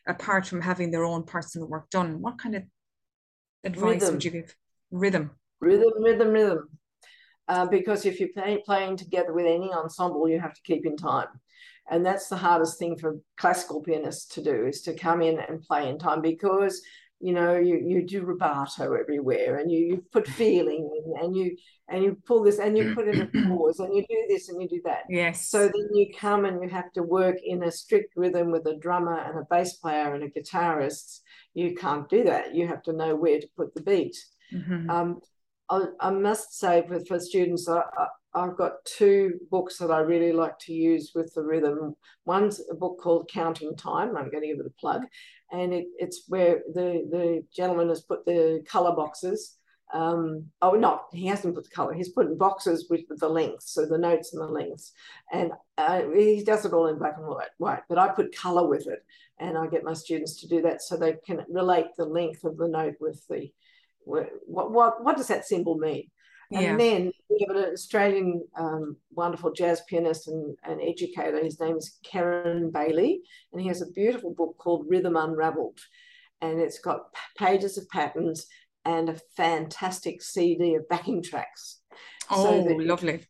apart 0.08 0.46
from 0.46 0.62
having 0.62 0.92
their 0.92 1.04
own 1.04 1.24
personal 1.24 1.68
work 1.68 1.90
done? 1.90 2.22
What 2.22 2.38
kind 2.38 2.56
of 2.56 2.64
advice 3.64 4.02
rhythm. 4.02 4.14
would 4.14 4.26
you 4.26 4.32
give? 4.32 4.56
Rhythm. 4.92 5.32
Rhythm, 5.60 6.04
rhythm, 6.04 6.28
rhythm. 6.30 6.70
Uh, 7.48 7.66
because 7.66 8.06
if 8.06 8.20
you're 8.20 8.30
play, 8.30 8.62
playing 8.66 8.98
together 8.98 9.34
with 9.34 9.46
any 9.46 9.72
ensemble, 9.74 10.30
you 10.30 10.40
have 10.40 10.54
to 10.54 10.62
keep 10.64 10.86
in 10.86 10.96
time. 10.96 11.28
And 11.90 12.06
that's 12.06 12.30
the 12.30 12.38
hardest 12.38 12.80
thing 12.80 12.98
for 12.98 13.20
classical 13.38 13.82
pianists 13.82 14.34
to 14.36 14.44
do 14.44 14.68
is 14.68 14.82
to 14.84 14.94
come 14.94 15.22
in 15.22 15.40
and 15.40 15.62
play 15.62 15.90
in 15.90 16.00
time 16.00 16.22
because 16.22 16.82
you 17.20 17.34
know 17.34 17.56
you, 17.58 17.78
you 17.78 18.08
do 18.08 18.24
rubato 18.24 19.00
everywhere 19.00 19.58
and 19.58 19.72
you, 19.72 19.80
you 19.80 20.06
put 20.12 20.28
feeling 20.28 20.90
in, 21.06 21.24
and 21.24 21.36
you 21.36 21.56
and 21.90 22.04
you 22.04 22.18
pull 22.26 22.44
this 22.44 22.60
and 22.60 22.78
you 22.78 22.96
put 22.96 23.08
in 23.08 23.22
a 23.22 23.26
pause 23.48 23.80
and 23.80 23.94
you 23.96 24.04
do 24.10 24.26
this 24.30 24.50
and 24.50 24.62
you 24.62 24.68
do 24.68 24.82
that. 24.86 25.04
Yes. 25.10 25.50
So 25.50 25.64
then 25.64 25.90
you 25.94 26.08
come 26.18 26.46
and 26.46 26.64
you 26.64 26.70
have 26.70 26.92
to 26.94 27.04
work 27.04 27.38
in 27.44 27.64
a 27.64 27.72
strict 27.72 28.14
rhythm 28.16 28.52
with 28.52 28.66
a 28.66 28.78
drummer 28.78 29.18
and 29.20 29.38
a 29.38 29.44
bass 29.50 29.74
player 29.74 30.14
and 30.14 30.24
a 30.24 30.30
guitarist. 30.30 31.20
You 31.54 31.76
can't 31.76 32.08
do 32.10 32.24
that. 32.24 32.56
You 32.56 32.68
have 32.68 32.82
to 32.84 32.94
know 32.94 33.16
where 33.16 33.40
to 33.40 33.48
put 33.58 33.76
the 33.76 33.82
beat. 33.82 34.16
Mm-hmm. 34.54 34.90
um, 34.90 35.22
I, 35.70 35.86
I, 36.02 36.12
must 36.12 36.60
say 36.60 36.84
for, 36.86 37.00
for 37.06 37.20
students 37.20 37.70
I, 37.70 37.82
I've 38.34 38.56
got 38.56 38.86
two 38.86 39.40
books 39.50 39.78
that 39.78 39.92
I 39.92 40.00
really 40.00 40.32
like 40.32 40.58
to 40.60 40.74
use 40.74 41.12
with 41.14 41.34
the 41.34 41.44
rhythm. 41.44 41.96
One's 42.26 42.62
a 42.70 42.76
book 42.76 43.00
called 43.02 43.30
Counting 43.32 43.76
Time. 43.76 44.16
I'm 44.16 44.32
going 44.32 44.42
to 44.42 44.48
give 44.48 44.60
it 44.60 44.66
a 44.66 44.80
plug, 44.80 45.04
and 45.52 45.74
it, 45.74 45.86
it's 45.98 46.24
where 46.28 46.62
the 46.74 47.08
the 47.12 47.44
gentleman 47.54 47.90
has 47.90 48.02
put 48.02 48.26
the 48.26 48.64
color 48.70 48.96
boxes. 48.96 49.58
Um, 49.94 50.46
oh, 50.62 50.72
not 50.72 51.08
he 51.12 51.28
hasn't 51.28 51.56
put 51.56 51.66
the 51.66 51.76
color. 51.76 51.94
He's 51.94 52.14
put 52.14 52.28
in 52.28 52.38
boxes 52.38 52.88
with 52.90 53.02
the 53.10 53.28
lengths, 53.28 53.74
so 53.74 53.86
the 53.86 53.98
notes 53.98 54.34
and 54.34 54.42
the 54.42 54.48
lengths, 54.48 54.94
and 55.34 55.52
uh, 55.78 56.04
he 56.16 56.44
does 56.44 56.64
it 56.66 56.74
all 56.74 56.88
in 56.88 56.98
black 56.98 57.16
and 57.18 57.28
white. 57.28 57.50
White, 57.58 57.84
but 57.90 57.98
I 57.98 58.08
put 58.10 58.36
color 58.36 58.66
with 58.66 58.88
it, 58.88 59.04
and 59.40 59.58
I 59.58 59.68
get 59.68 59.84
my 59.84 59.94
students 59.94 60.40
to 60.42 60.48
do 60.48 60.62
that 60.62 60.82
so 60.82 60.96
they 60.96 61.18
can 61.26 61.46
relate 61.50 61.88
the 61.98 62.06
length 62.06 62.46
of 62.46 62.56
the 62.56 62.70
note 62.70 62.96
with 63.02 63.22
the 63.30 63.52
what 64.06 64.72
what 64.72 65.04
what 65.04 65.18
does 65.18 65.28
that 65.28 65.46
symbol 65.46 65.78
mean 65.78 66.10
and 66.54 66.62
yeah. 66.62 66.76
then 66.76 67.12
we 67.30 67.46
have 67.48 67.56
an 67.56 67.72
Australian 67.72 68.44
um, 68.58 68.98
wonderful 69.12 69.54
jazz 69.54 69.82
pianist 69.88 70.28
and, 70.28 70.58
and 70.64 70.82
educator. 70.82 71.42
His 71.42 71.60
name 71.60 71.78
is 71.78 71.98
Kerin 72.04 72.72
Bailey, 72.72 73.22
and 73.52 73.62
he 73.62 73.70
has 73.70 73.82
a 73.82 73.92
beautiful 73.92 74.34
book 74.34 74.58
called 74.58 74.86
Rhythm 74.90 75.16
Unraveled. 75.16 75.80
And 76.42 76.60
it's 76.60 76.80
got 76.80 77.06
pages 77.38 77.78
of 77.78 77.88
patterns 77.90 78.48
and 78.84 79.10
a 79.10 79.20
fantastic 79.38 80.22
CD 80.22 80.76
of 80.76 80.90
backing 80.90 81.24
tracks. 81.24 81.80
Oh, 82.30 82.66
so 82.68 82.74
lovely. 82.76 83.22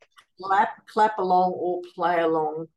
Clap, 0.42 0.88
clap 0.88 1.20
along 1.20 1.52
or 1.52 1.82
play 1.94 2.22
along 2.22 2.68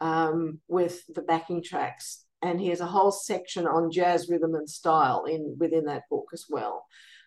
um, 0.00 0.60
with 0.66 1.02
the 1.14 1.22
backing 1.22 1.62
tracks. 1.62 2.24
And 2.42 2.60
he 2.60 2.68
has 2.68 2.80
a 2.80 2.86
whole 2.86 3.12
section 3.12 3.66
on 3.66 3.92
jazz 3.92 4.28
rhythm 4.28 4.54
and 4.54 4.68
style 4.68 5.24
in 5.24 5.56
within 5.58 5.84
that 5.84 6.08
book 6.10 6.26
as 6.32 6.46
well 6.48 6.86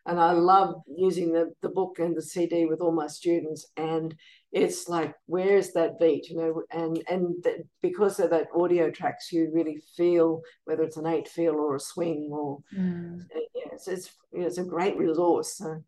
and 0.09 0.19
I 0.19 0.31
love 0.31 0.81
using 0.87 1.31
the, 1.31 1.53
the 1.61 1.69
book 1.69 1.99
and 1.99 2.17
the 2.17 2.21
CD 2.21 2.65
with 2.65 2.81
all 2.81 2.91
my 2.91 3.05
students. 3.05 3.67
And 3.77 4.15
it's 4.51 4.89
like, 4.89 5.13
where 5.27 5.57
is 5.57 5.73
that 5.73 5.99
beat? 5.99 6.29
You 6.29 6.37
know, 6.37 6.63
and 6.71 7.03
and 7.07 7.43
th- 7.43 7.61
because 7.81 8.19
of 8.19 8.31
that 8.31 8.47
audio 8.55 8.89
tracks, 8.89 9.31
you 9.31 9.51
really 9.53 9.81
feel 9.95 10.41
whether 10.65 10.83
it's 10.83 10.97
an 10.97 11.05
eight 11.05 11.27
feel 11.27 11.55
or 11.55 11.75
a 11.75 11.79
swing 11.79 12.29
or 12.31 12.59
mm. 12.75 13.21
yeah, 13.55 13.69
it's 13.71 13.87
it's, 13.87 14.09
it's 14.31 14.57
a 14.57 14.63
great 14.63 14.97
resource. 14.97 15.57
So, 15.57 15.83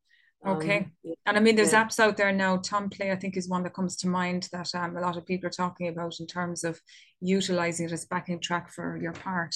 Okay. 0.46 0.78
Um, 0.78 0.92
yeah, 1.04 1.14
and 1.28 1.38
I 1.38 1.40
mean, 1.40 1.56
there's 1.56 1.74
yeah. 1.74 1.86
apps 1.86 2.00
out 2.00 2.18
there 2.18 2.32
now. 2.32 2.58
Tomplay, 2.58 3.12
I 3.12 3.16
think, 3.16 3.38
is 3.38 3.50
one 3.50 3.64
that 3.64 3.76
comes 3.76 3.96
to 3.98 4.08
mind 4.08 4.50
that 4.52 4.74
um, 4.74 4.98
a 4.98 5.02
lot 5.02 5.18
of 5.18 5.26
people 5.26 5.48
are 5.48 5.52
talking 5.52 5.88
about 5.88 6.20
in 6.20 6.28
terms 6.28 6.64
of 6.64 6.80
utilizing 7.20 7.88
it 7.88 7.92
as 7.92 8.06
backing 8.06 8.40
track 8.40 8.72
for 8.72 8.98
your 8.98 9.14
part, 9.14 9.56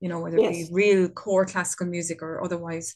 you 0.00 0.08
know, 0.08 0.20
whether 0.20 0.38
yes. 0.38 0.50
it 0.56 0.68
be 0.68 0.74
real 0.74 1.08
core 1.08 1.46
classical 1.46 1.86
music 1.86 2.22
or 2.22 2.44
otherwise. 2.44 2.94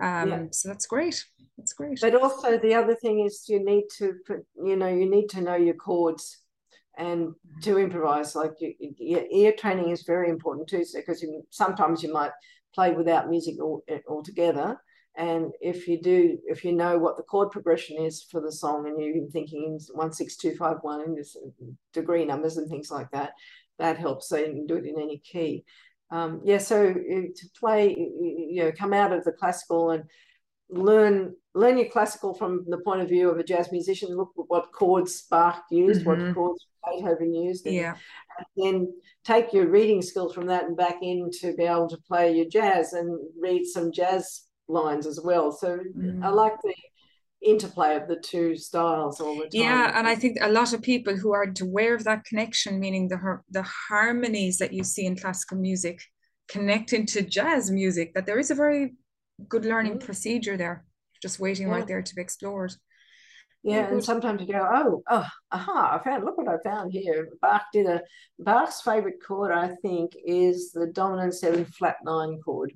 Um, 0.00 0.28
yeah. 0.28 0.42
So 0.52 0.68
that's 0.68 0.86
great. 0.86 1.24
That's 1.56 1.72
great. 1.72 1.98
But 2.00 2.14
also 2.14 2.58
the 2.58 2.74
other 2.74 2.94
thing 2.94 3.24
is 3.24 3.44
you 3.48 3.64
need 3.64 3.84
to 3.98 4.14
put, 4.26 4.46
you 4.64 4.76
know, 4.76 4.88
you 4.88 5.10
need 5.10 5.28
to 5.30 5.40
know 5.40 5.56
your 5.56 5.74
chords 5.74 6.38
and 6.96 7.32
to 7.62 7.78
improvise. 7.78 8.34
Like 8.34 8.52
you, 8.60 8.74
your 8.98 9.24
ear 9.30 9.52
training 9.58 9.90
is 9.90 10.02
very 10.02 10.30
important 10.30 10.68
too, 10.68 10.84
because 10.94 11.20
so, 11.20 11.42
sometimes 11.50 12.02
you 12.02 12.12
might 12.12 12.32
play 12.74 12.92
without 12.92 13.28
music 13.28 13.56
all, 13.60 13.82
altogether. 14.08 14.80
And 15.16 15.50
if 15.60 15.88
you 15.88 16.00
do, 16.00 16.38
if 16.46 16.64
you 16.64 16.72
know 16.72 16.96
what 16.96 17.16
the 17.16 17.24
chord 17.24 17.50
progression 17.50 18.04
is 18.04 18.22
for 18.30 18.40
the 18.40 18.52
song, 18.52 18.86
and 18.86 19.02
you're 19.02 19.28
thinking 19.30 19.80
one 19.92 20.12
six 20.12 20.36
two 20.36 20.54
five 20.54 20.76
one 20.82 21.00
in 21.00 21.76
degree 21.92 22.24
numbers 22.24 22.56
and 22.56 22.70
things 22.70 22.88
like 22.88 23.10
that, 23.10 23.32
that 23.80 23.98
helps. 23.98 24.28
So 24.28 24.36
you 24.36 24.46
can 24.46 24.66
do 24.66 24.76
it 24.76 24.86
in 24.86 25.00
any 25.00 25.18
key 25.18 25.64
um, 26.10 26.40
yeah, 26.44 26.58
so 26.58 26.90
uh, 26.90 27.26
to 27.34 27.50
play, 27.58 27.90
you 27.90 28.62
know, 28.62 28.72
come 28.72 28.92
out 28.92 29.12
of 29.12 29.24
the 29.24 29.32
classical 29.32 29.90
and 29.90 30.04
learn 30.70 31.34
learn 31.54 31.78
your 31.78 31.88
classical 31.88 32.34
from 32.34 32.64
the 32.68 32.78
point 32.78 33.00
of 33.00 33.08
view 33.08 33.30
of 33.30 33.38
a 33.38 33.44
jazz 33.44 33.70
musician. 33.72 34.16
Look 34.16 34.32
at 34.38 34.44
what 34.48 34.72
chords 34.72 35.22
Bach 35.22 35.64
used, 35.70 36.04
mm-hmm. 36.04 36.24
what 36.26 36.34
chords 36.34 36.66
Beethoven 36.86 37.34
used, 37.34 37.66
and, 37.66 37.74
yeah. 37.74 37.96
and 38.38 38.46
then 38.56 38.94
take 39.24 39.52
your 39.52 39.68
reading 39.68 40.00
skills 40.00 40.34
from 40.34 40.46
that 40.46 40.64
and 40.64 40.76
back 40.76 40.96
in 41.02 41.30
to 41.40 41.54
be 41.54 41.64
able 41.64 41.88
to 41.88 41.98
play 41.98 42.34
your 42.34 42.46
jazz 42.46 42.94
and 42.94 43.18
read 43.40 43.66
some 43.66 43.92
jazz 43.92 44.44
lines 44.68 45.06
as 45.06 45.20
well. 45.22 45.52
So 45.52 45.78
mm-hmm. 45.78 46.22
I 46.22 46.28
like 46.28 46.54
the 46.62 46.74
interplay 47.42 47.96
of 47.96 48.08
the 48.08 48.16
two 48.16 48.56
styles 48.56 49.20
all 49.20 49.34
the 49.36 49.42
time. 49.42 49.50
Yeah, 49.52 49.98
and 49.98 50.06
I 50.08 50.14
think 50.14 50.38
a 50.40 50.50
lot 50.50 50.72
of 50.72 50.82
people 50.82 51.16
who 51.16 51.32
aren't 51.32 51.60
aware 51.60 51.94
of 51.94 52.04
that 52.04 52.24
connection, 52.24 52.80
meaning 52.80 53.08
the 53.08 53.40
the 53.50 53.62
harmonies 53.62 54.58
that 54.58 54.72
you 54.72 54.84
see 54.84 55.06
in 55.06 55.16
classical 55.16 55.58
music, 55.58 56.00
connecting 56.48 57.06
to 57.06 57.22
jazz 57.22 57.70
music, 57.70 58.14
that 58.14 58.26
there 58.26 58.38
is 58.38 58.50
a 58.50 58.54
very 58.54 58.94
good 59.48 59.64
learning 59.64 59.94
mm-hmm. 59.94 60.06
procedure 60.06 60.56
there, 60.56 60.84
just 61.22 61.38
waiting 61.38 61.68
yeah. 61.68 61.74
right 61.74 61.86
there 61.86 62.02
to 62.02 62.14
be 62.14 62.22
explored. 62.22 62.72
Yeah, 63.64 63.88
and 63.88 64.02
sometimes 64.02 64.40
you 64.40 64.52
go, 64.52 64.66
oh, 64.72 65.02
oh, 65.10 65.26
aha, 65.50 65.98
I 65.98 66.04
found, 66.04 66.24
look 66.24 66.38
what 66.38 66.48
I 66.48 66.56
found 66.62 66.92
here. 66.92 67.28
Bach 67.42 67.64
did 67.72 67.86
a, 67.86 68.02
Bach's 68.38 68.80
favorite 68.80 69.16
chord, 69.26 69.52
I 69.52 69.74
think, 69.82 70.12
is 70.24 70.70
the 70.72 70.86
dominant 70.86 71.34
seven 71.34 71.64
flat 71.64 71.96
nine 72.04 72.40
chord. 72.44 72.72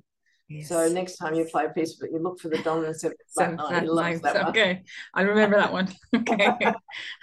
Yes. 0.49 0.69
So 0.69 0.87
next 0.89 1.15
time 1.17 1.33
you 1.35 1.45
play 1.45 1.65
a 1.65 1.69
piece 1.69 2.01
it, 2.01 2.11
you 2.11 2.19
look 2.19 2.39
for 2.39 2.49
the 2.49 2.57
dominant 2.59 2.99
seven 2.99 3.17
flat 3.33 3.85
nine. 3.85 4.19
Flat 4.19 4.33
That 4.33 4.43
one. 4.43 4.49
okay, 4.49 4.83
I 5.13 5.21
remember 5.21 5.57
that 5.57 5.71
one. 5.71 5.89
Okay, 6.15 6.47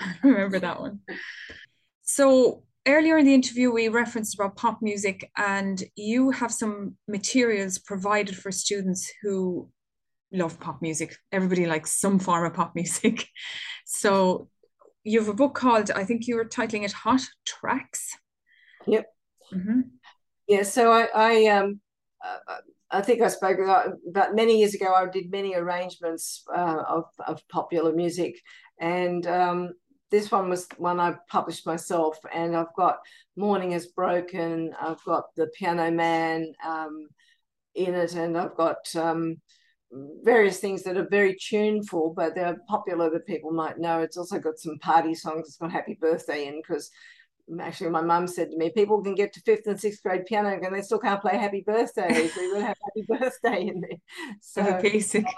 I 0.01 0.15
remember 0.23 0.59
that 0.59 0.81
one. 0.81 1.01
So 2.03 2.65
earlier 2.87 3.19
in 3.19 3.27
the 3.27 3.35
interview, 3.35 3.71
we 3.71 3.89
referenced 3.89 4.35
about 4.35 4.57
pop 4.57 4.81
music, 4.83 5.31
and 5.37 5.83
you 5.97 6.31
have 6.31 6.51
some 6.53 6.97
materials 7.07 7.79
provided 7.79 8.37
for 8.37 8.51
students 8.51 9.13
who 9.23 9.71
love 10.33 10.59
pop 10.59 10.81
music. 10.81 11.17
Everybody 11.33 11.67
likes 11.67 12.01
some 12.01 12.19
form 12.19 12.45
of 12.45 12.55
pop 12.55 12.75
music. 12.75 13.27
So 13.93 14.49
you 15.03 15.19
have 15.19 15.29
a 15.29 15.35
book 15.35 15.55
called, 15.55 15.91
I 15.91 16.05
think 16.05 16.29
you 16.29 16.37
were 16.37 16.45
titling 16.45 16.85
it 16.85 16.93
Hot 16.93 17.21
Tracks. 17.45 18.17
Yep. 18.87 19.07
Mm-hmm. 19.53 19.81
Yeah, 20.47 20.63
so 20.63 20.93
I, 20.93 21.09
I 21.13 21.47
um, 21.47 21.81
uh, 22.25 22.59
I 22.91 23.03
think 23.03 23.23
I 23.23 23.29
spoke 23.29 23.59
about 24.09 24.35
many 24.35 24.59
years 24.59 24.75
ago. 24.75 24.93
I 24.93 25.07
did 25.07 25.31
many 25.31 25.55
arrangements 25.55 26.45
uh, 26.55 26.83
of 26.89 27.05
of 27.27 27.47
popular 27.49 27.93
music, 27.93 28.41
and 28.81 29.27
um, 29.27 29.71
this 30.11 30.31
one 30.31 30.49
was 30.49 30.67
one 30.77 30.99
I 30.99 31.15
published 31.29 31.67
myself. 31.67 32.19
And 32.35 32.57
I've 32.57 32.75
got 32.77 32.99
"Morning 33.37 33.73
Has 33.73 33.87
Broken." 33.87 34.75
I've 34.81 35.03
got 35.05 35.35
"The 35.37 35.47
Piano 35.57 35.91
Man" 35.91 36.53
um, 36.67 37.09
in 37.75 37.95
it, 37.95 38.15
and 38.15 38.37
I've 38.37 38.57
got 38.57 38.95
um, 38.97 39.37
various 40.25 40.59
things 40.59 40.83
that 40.83 40.97
are 40.97 41.09
very 41.09 41.37
tuneful, 41.37 42.13
but 42.17 42.35
they're 42.35 42.59
popular 42.69 43.09
that 43.11 43.27
people 43.27 43.53
might 43.53 43.79
know. 43.79 44.01
It's 44.01 44.17
also 44.17 44.41
got 44.41 44.59
some 44.59 44.79
party 44.79 45.15
songs. 45.15 45.47
It's 45.47 45.57
got 45.59 45.71
"Happy 45.71 45.97
Birthday" 46.01 46.49
in 46.49 46.61
because 46.61 46.91
actually 47.61 47.91
my 47.91 48.03
mum 48.03 48.27
said 48.27 48.51
to 48.51 48.57
me, 48.57 48.71
people 48.71 49.03
can 49.03 49.15
get 49.15 49.33
to 49.33 49.41
fifth 49.41 49.67
and 49.67 49.81
sixth 49.81 50.03
grade 50.03 50.27
piano 50.27 50.51
and 50.51 50.75
they 50.75 50.83
still 50.83 50.99
can't 50.99 51.21
play 51.21 51.37
happy 51.37 51.63
birthday. 51.67 52.29
So 52.29 52.41
you 52.41 52.55
would 52.55 52.63
have 52.63 52.77
happy 52.85 53.07
birthday 53.09 53.67
in 53.67 53.81
there. 53.81 53.99
So 54.41 54.81
basic. 54.81 55.27
Uh, 55.27 55.31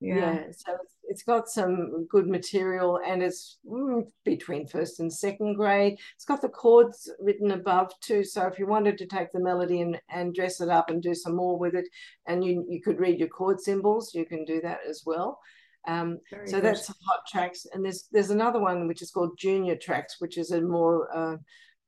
yeah. 0.00 0.14
yeah. 0.16 0.42
So 0.50 0.72
it's, 0.82 0.96
it's 1.04 1.22
got 1.22 1.48
some 1.48 2.06
good 2.10 2.26
material 2.26 3.00
and 3.06 3.22
it's 3.22 3.58
mm, 3.66 4.02
between 4.24 4.66
first 4.66 5.00
and 5.00 5.12
second 5.12 5.54
grade. 5.54 5.98
It's 6.14 6.24
got 6.24 6.42
the 6.42 6.48
chords 6.48 7.10
written 7.20 7.50
above 7.52 7.92
too. 8.00 8.24
So 8.24 8.46
if 8.46 8.58
you 8.58 8.66
wanted 8.66 8.98
to 8.98 9.06
take 9.06 9.32
the 9.32 9.40
melody 9.40 9.80
and, 9.80 10.00
and 10.10 10.34
dress 10.34 10.60
it 10.60 10.68
up 10.68 10.90
and 10.90 11.02
do 11.02 11.14
some 11.14 11.36
more 11.36 11.58
with 11.58 11.74
it, 11.74 11.86
and 12.26 12.44
you, 12.44 12.64
you 12.68 12.80
could 12.82 13.00
read 13.00 13.18
your 13.18 13.28
chord 13.28 13.60
symbols, 13.60 14.14
you 14.14 14.24
can 14.24 14.44
do 14.44 14.60
that 14.62 14.80
as 14.88 15.02
well. 15.06 15.40
Um, 15.86 16.18
so 16.46 16.52
good. 16.52 16.64
that's 16.64 16.86
hot 16.86 17.26
tracks, 17.28 17.66
and 17.72 17.84
there's 17.84 18.08
there's 18.10 18.30
another 18.30 18.60
one 18.60 18.88
which 18.88 19.02
is 19.02 19.10
called 19.10 19.38
junior 19.38 19.76
tracks, 19.76 20.16
which 20.18 20.38
is 20.38 20.50
a 20.50 20.60
more 20.60 21.14
uh, 21.14 21.36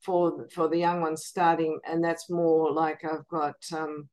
for 0.00 0.46
for 0.52 0.68
the 0.68 0.78
young 0.78 1.00
ones 1.00 1.24
starting, 1.24 1.78
and 1.88 2.04
that's 2.04 2.28
more 2.28 2.72
like 2.72 3.04
I've 3.04 3.26
got 3.28 3.56
um, 3.72 4.08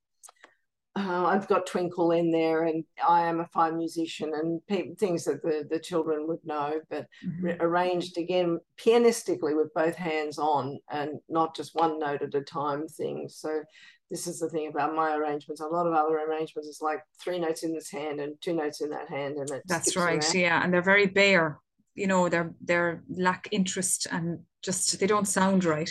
uh, 0.96 1.26
I've 1.26 1.48
got 1.48 1.66
Twinkle 1.66 2.12
in 2.12 2.32
there, 2.32 2.64
and 2.64 2.84
I 3.06 3.24
am 3.24 3.40
a 3.40 3.48
fine 3.48 3.78
musician, 3.78 4.32
and 4.36 4.62
pe- 4.68 4.94
things 4.96 5.26
that 5.26 5.42
the, 5.42 5.68
the 5.70 5.80
children 5.80 6.28
would 6.28 6.46
know, 6.46 6.80
but 6.90 7.08
mm-hmm. 7.26 7.46
re- 7.46 7.58
arranged 7.60 8.18
again 8.18 8.60
pianistically 8.78 9.56
with 9.58 9.74
both 9.74 9.96
hands 9.96 10.38
on, 10.38 10.80
and 10.92 11.20
not 11.30 11.56
just 11.56 11.74
one 11.74 12.00
note 12.00 12.22
at 12.22 12.36
a 12.36 12.42
time 12.42 12.88
thing. 12.88 13.28
So 13.28 13.64
this 14.10 14.28
is 14.28 14.40
the 14.40 14.50
thing 14.50 14.68
about 14.68 14.96
my 14.96 15.16
arrangements. 15.16 15.62
A 15.62 15.66
lot 15.66 15.88
of 15.88 15.94
other 15.94 16.18
arrangements 16.18 16.68
is 16.68 16.82
like 16.82 17.00
three 17.22 17.40
notes 17.40 17.64
in 17.64 17.74
this 17.74 17.90
hand 17.90 18.20
and 18.20 18.36
two 18.42 18.54
notes 18.54 18.82
in 18.82 18.90
that 18.90 19.10
hand, 19.10 19.38
and 19.38 19.50
that's 19.66 19.96
right. 19.96 20.34
Yeah, 20.34 20.64
and 20.64 20.74
they're 20.74 20.82
very 20.82 21.08
bare. 21.08 21.60
You 21.96 22.08
know, 22.08 22.30
they're 22.30 22.54
they're 22.62 23.04
lack 23.10 23.48
interest 23.52 24.08
and 24.12 24.40
just 24.64 25.00
they 25.00 25.08
don't 25.08 25.28
sound 25.28 25.66
right. 25.66 25.90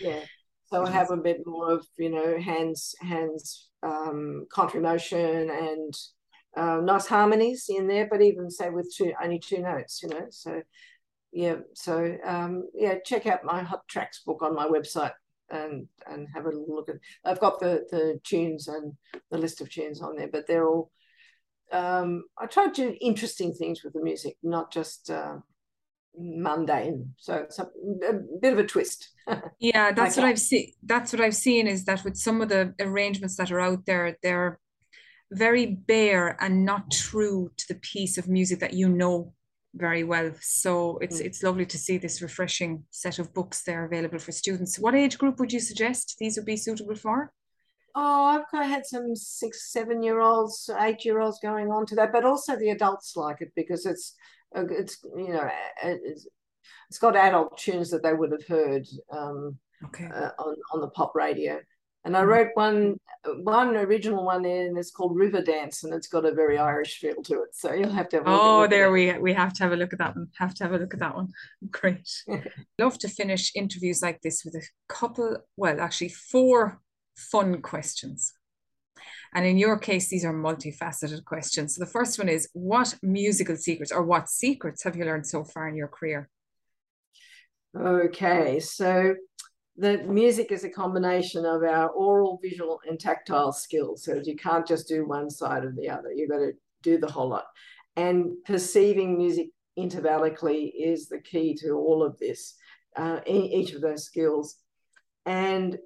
Yeah. 0.00 0.20
So 0.66 0.84
I 0.84 0.90
have 0.90 1.10
a 1.10 1.16
bit 1.16 1.42
more 1.46 1.72
of 1.72 1.86
you 1.96 2.10
know 2.10 2.38
hands 2.38 2.94
hands 3.00 3.68
um, 3.82 4.46
contrary 4.52 4.84
motion 4.84 5.50
and 5.50 5.94
uh, 6.56 6.80
nice 6.82 7.06
harmonies 7.06 7.66
in 7.68 7.88
there, 7.88 8.08
but 8.10 8.22
even 8.22 8.50
say 8.50 8.70
with 8.70 8.92
two 8.96 9.12
only 9.22 9.38
two 9.38 9.58
notes, 9.58 10.00
you 10.02 10.08
know. 10.08 10.26
So 10.30 10.62
yeah, 11.32 11.56
so 11.74 12.16
um, 12.24 12.68
yeah, 12.74 12.96
check 13.04 13.26
out 13.26 13.44
my 13.44 13.62
hot 13.62 13.86
tracks 13.88 14.22
book 14.24 14.42
on 14.42 14.54
my 14.54 14.66
website 14.66 15.12
and 15.50 15.86
and 16.06 16.28
have 16.34 16.46
a 16.46 16.50
look 16.50 16.88
at. 16.88 16.96
I've 17.24 17.40
got 17.40 17.60
the 17.60 17.86
the 17.90 18.20
tunes 18.24 18.68
and 18.68 18.92
the 19.30 19.38
list 19.38 19.60
of 19.60 19.70
tunes 19.70 20.00
on 20.00 20.16
there, 20.16 20.28
but 20.28 20.46
they're 20.46 20.68
all. 20.68 20.90
Um, 21.72 22.24
I 22.36 22.46
try 22.46 22.66
to 22.66 22.72
do 22.72 22.96
interesting 23.00 23.54
things 23.54 23.84
with 23.84 23.92
the 23.92 24.02
music, 24.02 24.36
not 24.42 24.72
just 24.72 25.08
uh, 25.08 25.36
mundane. 26.18 27.14
So 27.16 27.34
it's 27.34 27.58
a, 27.58 27.64
a, 28.08 28.14
bit 28.40 28.52
of 28.52 28.58
a 28.58 28.66
twist. 28.66 29.10
yeah, 29.60 29.92
that's 29.92 30.16
what 30.16 30.26
I've 30.26 30.40
seen. 30.40 30.72
That's 30.84 31.12
what 31.12 31.22
I've 31.22 31.36
seen 31.36 31.66
is 31.66 31.84
that 31.84 32.04
with 32.04 32.16
some 32.16 32.40
of 32.40 32.48
the 32.48 32.74
arrangements 32.80 33.36
that 33.36 33.52
are 33.52 33.60
out 33.60 33.86
there, 33.86 34.16
they're 34.22 34.58
very 35.32 35.66
bare 35.66 36.36
and 36.42 36.64
not 36.64 36.90
true 36.90 37.50
to 37.56 37.68
the 37.68 37.76
piece 37.76 38.18
of 38.18 38.28
music 38.28 38.58
that 38.60 38.74
you 38.74 38.88
know 38.88 39.32
very 39.74 40.04
well. 40.04 40.32
So 40.40 40.98
it's 40.98 41.20
mm. 41.20 41.24
it's 41.24 41.42
lovely 41.42 41.66
to 41.66 41.78
see 41.78 41.98
this 41.98 42.22
refreshing 42.22 42.84
set 42.90 43.18
of 43.18 43.32
books 43.34 43.62
there 43.62 43.84
available 43.84 44.18
for 44.18 44.32
students. 44.32 44.78
What 44.78 44.94
age 44.94 45.18
group 45.18 45.38
would 45.38 45.52
you 45.52 45.60
suggest 45.60 46.16
these 46.18 46.36
would 46.36 46.46
be 46.46 46.56
suitable 46.56 46.96
for? 46.96 47.32
Oh, 47.94 48.24
I've 48.24 48.48
kind 48.50 48.64
of 48.64 48.70
had 48.70 48.86
some 48.86 49.16
six, 49.16 49.72
seven 49.72 50.02
year 50.02 50.20
olds, 50.20 50.70
eight 50.80 51.04
year 51.04 51.20
olds 51.20 51.40
going 51.42 51.70
on 51.70 51.86
to 51.86 51.94
that, 51.96 52.12
but 52.12 52.24
also 52.24 52.56
the 52.56 52.70
adults 52.70 53.16
like 53.16 53.40
it 53.40 53.52
because 53.56 53.86
it's 53.86 54.14
it's 54.54 54.98
you 55.16 55.32
know 55.32 55.48
it's, 55.82 56.26
it's 56.88 56.98
got 56.98 57.16
adult 57.16 57.58
tunes 57.58 57.90
that 57.90 58.02
they 58.02 58.12
would 58.12 58.32
have 58.32 58.46
heard 58.46 58.86
um, 59.12 59.56
okay. 59.86 60.06
uh, 60.06 60.30
on 60.38 60.56
on 60.72 60.80
the 60.80 60.88
pop 60.88 61.14
radio. 61.14 61.60
And 62.04 62.16
I 62.16 62.20
mm-hmm. 62.20 62.28
wrote 62.28 62.48
one 62.54 62.96
one 63.42 63.76
original 63.76 64.24
one 64.24 64.46
in 64.46 64.76
it's 64.78 64.90
called 64.90 65.16
River 65.16 65.42
Dance, 65.42 65.84
and 65.84 65.92
it's 65.92 66.08
got 66.08 66.24
a 66.24 66.32
very 66.32 66.56
Irish 66.56 66.98
feel 66.98 67.22
to 67.22 67.42
it. 67.42 67.54
So 67.54 67.72
you'll 67.72 67.92
have 67.92 68.08
to 68.10 68.16
have. 68.18 68.24
oh, 68.26 68.66
there 68.66 68.90
we 68.90 69.18
we 69.18 69.34
have 69.34 69.52
to 69.54 69.62
have 69.62 69.72
a 69.72 69.76
look 69.76 69.92
at 69.92 69.98
that 69.98 70.16
one. 70.16 70.28
Have 70.38 70.54
to 70.54 70.64
have 70.64 70.72
a 70.72 70.78
look 70.78 70.94
at 70.94 71.00
that 71.00 71.14
one. 71.14 71.28
Great. 71.70 72.08
Love 72.78 72.98
to 72.98 73.08
finish 73.08 73.52
interviews 73.54 74.00
like 74.02 74.20
this 74.22 74.44
with 74.44 74.54
a 74.54 74.62
couple. 74.88 75.38
Well, 75.56 75.80
actually, 75.80 76.10
four 76.10 76.80
fun 77.16 77.60
questions. 77.60 78.32
And 79.34 79.46
in 79.46 79.58
your 79.58 79.78
case, 79.78 80.08
these 80.08 80.24
are 80.24 80.34
multifaceted 80.34 81.24
questions. 81.24 81.76
So 81.76 81.84
the 81.84 81.90
first 81.90 82.18
one 82.18 82.28
is, 82.28 82.48
what 82.52 82.96
musical 83.02 83.56
secrets 83.56 83.92
or 83.92 84.02
what 84.02 84.28
secrets 84.28 84.82
have 84.82 84.96
you 84.96 85.04
learned 85.04 85.26
so 85.26 85.44
far 85.44 85.68
in 85.68 85.76
your 85.76 85.88
career? 85.88 86.28
Okay, 87.78 88.58
so 88.58 89.14
the 89.80 89.98
music 90.04 90.52
is 90.52 90.62
a 90.64 90.68
combination 90.68 91.46
of 91.46 91.62
our 91.62 91.88
oral, 91.88 92.38
visual, 92.42 92.80
and 92.86 93.00
tactile 93.00 93.50
skills. 93.50 94.04
So 94.04 94.20
you 94.22 94.36
can't 94.36 94.66
just 94.66 94.86
do 94.86 95.06
one 95.06 95.30
side 95.30 95.64
or 95.64 95.72
the 95.72 95.88
other. 95.88 96.12
You've 96.12 96.30
got 96.30 96.38
to 96.38 96.52
do 96.82 96.98
the 96.98 97.10
whole 97.10 97.30
lot. 97.30 97.46
And 97.96 98.32
perceiving 98.44 99.16
music 99.16 99.48
intervallically 99.78 100.70
is 100.78 101.08
the 101.08 101.20
key 101.20 101.54
to 101.62 101.70
all 101.70 102.02
of 102.02 102.18
this, 102.18 102.56
uh, 102.96 103.20
each 103.26 103.72
of 103.72 103.80
those 103.80 104.04
skills. 104.04 104.56
And 105.24 105.78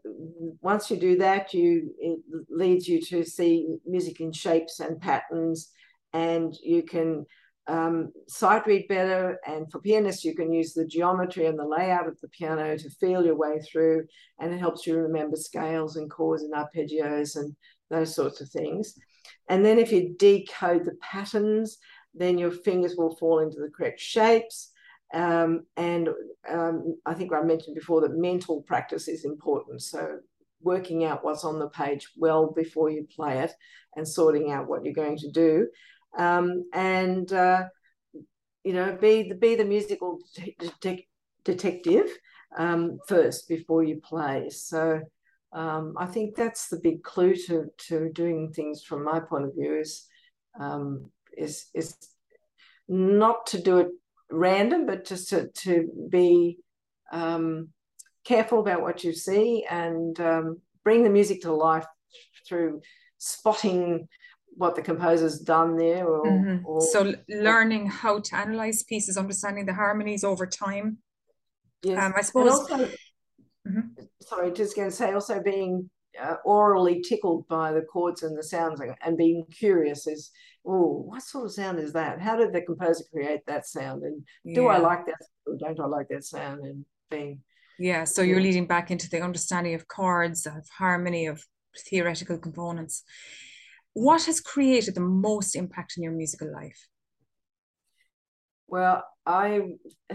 once 0.61 0.91
you 0.91 0.97
do 0.97 1.17
that, 1.19 1.55
you 1.55 1.95
it 1.99 2.19
leads 2.49 2.89
you 2.89 3.01
to 3.03 3.25
see 3.25 3.77
music 3.87 4.21
in 4.21 4.33
shapes 4.33 4.81
and 4.81 5.01
patterns, 5.01 5.71
and 6.13 6.53
you 6.63 6.83
can 6.83 7.27
um, 7.66 8.12
sight 8.29 8.66
read 8.66 8.88
better. 8.88 9.38
And 9.46 9.70
for 9.70 9.81
pianists, 9.81 10.24
you 10.24 10.35
can 10.35 10.53
use 10.53 10.74
the 10.74 10.87
geometry 10.87 11.46
and 11.46 11.59
the 11.59 11.66
layout 11.66 12.09
of 12.09 12.20
the 12.20 12.29
piano 12.29 12.77
to 12.77 12.90
feel 12.90 13.24
your 13.24 13.37
way 13.37 13.61
through, 13.61 14.07
and 14.38 14.53
it 14.53 14.59
helps 14.59 14.87
you 14.87 14.96
remember 14.96 15.37
scales 15.37 15.96
and 15.96 16.11
chords 16.11 16.42
and 16.42 16.53
arpeggios 16.53 17.37
and 17.37 17.55
those 17.90 18.14
sorts 18.14 18.40
of 18.40 18.48
things. 18.50 18.94
And 19.48 19.64
then 19.64 19.79
if 19.79 19.92
you 19.92 20.14
decode 20.18 20.85
the 20.85 20.96
patterns, 21.00 21.79
then 22.14 22.38
your 22.38 22.50
fingers 22.50 22.96
will 22.96 23.16
fall 23.16 23.40
into 23.40 23.61
the 23.61 23.70
correct 23.70 24.00
shapes. 24.00 24.70
Um, 25.12 25.64
and 25.77 26.09
um, 26.48 26.96
I 27.07 27.14
think 27.14 27.33
I 27.33 27.42
mentioned 27.42 27.77
before 27.77 28.00
that 28.00 28.16
mental 28.16 28.62
practice 28.62 29.09
is 29.09 29.24
important. 29.24 29.83
So 29.83 30.18
working 30.62 31.05
out 31.05 31.22
what's 31.22 31.44
on 31.44 31.59
the 31.59 31.68
page 31.68 32.09
well 32.16 32.50
before 32.50 32.90
you 32.90 33.07
play 33.14 33.38
it 33.40 33.53
and 33.96 34.09
sorting 34.09 34.50
out 34.50 34.66
what 34.66 34.85
you're 34.85 34.94
going 34.94 35.18
to 35.18 35.31
do 35.31 35.68
um, 36.18 36.64
and 36.72 37.33
uh, 37.33 37.64
you 38.64 38.72
know 38.72 38.96
be 39.00 39.29
the 39.29 39.35
be 39.35 39.55
the 39.55 39.64
musical 39.64 40.18
de- 40.81 41.07
detective 41.44 42.09
um, 42.57 42.98
first 43.07 43.48
before 43.48 43.83
you 43.85 44.00
play. 44.00 44.48
So 44.50 45.00
um, 45.53 45.94
I 45.96 46.07
think 46.07 46.35
that's 46.35 46.68
the 46.68 46.81
big 46.81 47.03
clue 47.03 47.37
to 47.46 47.66
to 47.88 48.11
doing 48.12 48.53
things 48.53 48.83
from 48.83 49.05
my 49.05 49.20
point 49.20 49.44
of 49.44 49.55
view 49.55 49.77
is 49.77 50.07
um, 50.59 51.11
is 51.37 51.66
is 51.74 51.96
not 52.88 53.46
to 53.46 53.62
do 53.62 53.79
it 53.79 53.88
random, 54.31 54.87
but 54.87 55.05
just 55.05 55.29
to 55.31 55.48
to 55.48 55.88
be 56.11 56.59
um, 57.12 57.68
careful 58.24 58.61
about 58.61 58.83
what 58.83 59.05
you 59.05 59.12
see 59.12 59.64
and 59.70 60.18
um, 60.20 60.61
bring 60.83 61.03
the 61.05 61.11
music 61.11 61.42
to 61.42 61.53
life 61.53 61.87
through 62.46 62.81
spotting 63.18 64.09
what 64.57 64.75
the 64.75 64.83
composer's 64.83 65.38
done 65.40 65.77
there 65.77 66.07
or, 66.07 66.27
mm-hmm. 66.27 66.67
or, 66.67 66.81
so 66.81 67.14
learning 67.29 67.87
how 67.87 68.21
to 68.21 68.37
analyze 68.37 68.83
pieces 68.85 69.17
understanding 69.17 69.67
the 69.67 69.75
harmonies 69.75 70.25
over 70.25 70.47
time 70.47 70.99
yes 71.83 72.03
um, 72.03 72.12
i 72.17 72.23
suppose 72.23 72.51
also, 72.51 72.77
mm-hmm. 72.77 73.81
sorry 74.21 74.53
just 74.53 74.77
going 74.77 74.88
to 74.88 74.95
say 74.95 75.12
also 75.12 75.40
being 75.43 75.88
uh, 76.23 76.37
orally 76.45 77.03
tickled 77.03 77.47
by 77.49 77.73
the 77.73 77.83
chords 77.83 78.23
and 78.23 78.38
the 78.38 78.43
sounds 78.43 78.81
and 79.05 79.17
being 79.17 79.45
curious 79.51 80.07
is 80.07 80.31
oh 80.64 81.03
what 81.07 81.23
sort 81.23 81.47
of 81.47 81.53
sound 81.53 81.79
is 81.79 81.93
that 81.93 82.21
how 82.21 82.37
did 82.37 82.53
the 82.53 82.61
composer 82.61 83.05
create 83.12 83.40
that 83.47 83.67
sound 83.67 84.03
and 84.03 84.23
do 84.55 84.62
yeah. 84.62 84.69
i 84.69 84.79
like 84.79 85.05
that 85.07 85.19
or 85.47 85.57
don't 85.57 85.81
i 85.81 85.87
like 85.87 86.09
that 86.09 86.25
sound 86.25 86.64
and 86.64 86.85
being 87.11 87.40
yeah 87.79 88.05
so 88.05 88.23
you're 88.23 88.40
leading 88.40 88.67
back 88.67 88.90
into 88.90 89.11
the 89.11 89.21
understanding 89.21 89.75
of 89.75 89.88
chords 89.88 90.47
of 90.47 90.69
harmony 90.79 91.27
of 91.27 91.45
theoretical 91.90 92.38
components 92.38 93.03
what 93.95 94.25
has 94.25 94.41
created 94.41 94.95
the 94.95 95.01
most 95.01 95.57
impact 95.57 95.95
in 95.97 96.03
your 96.03 96.13
musical 96.13 96.53
life? 96.53 96.89
Well, 98.67 99.05
I 99.27 99.63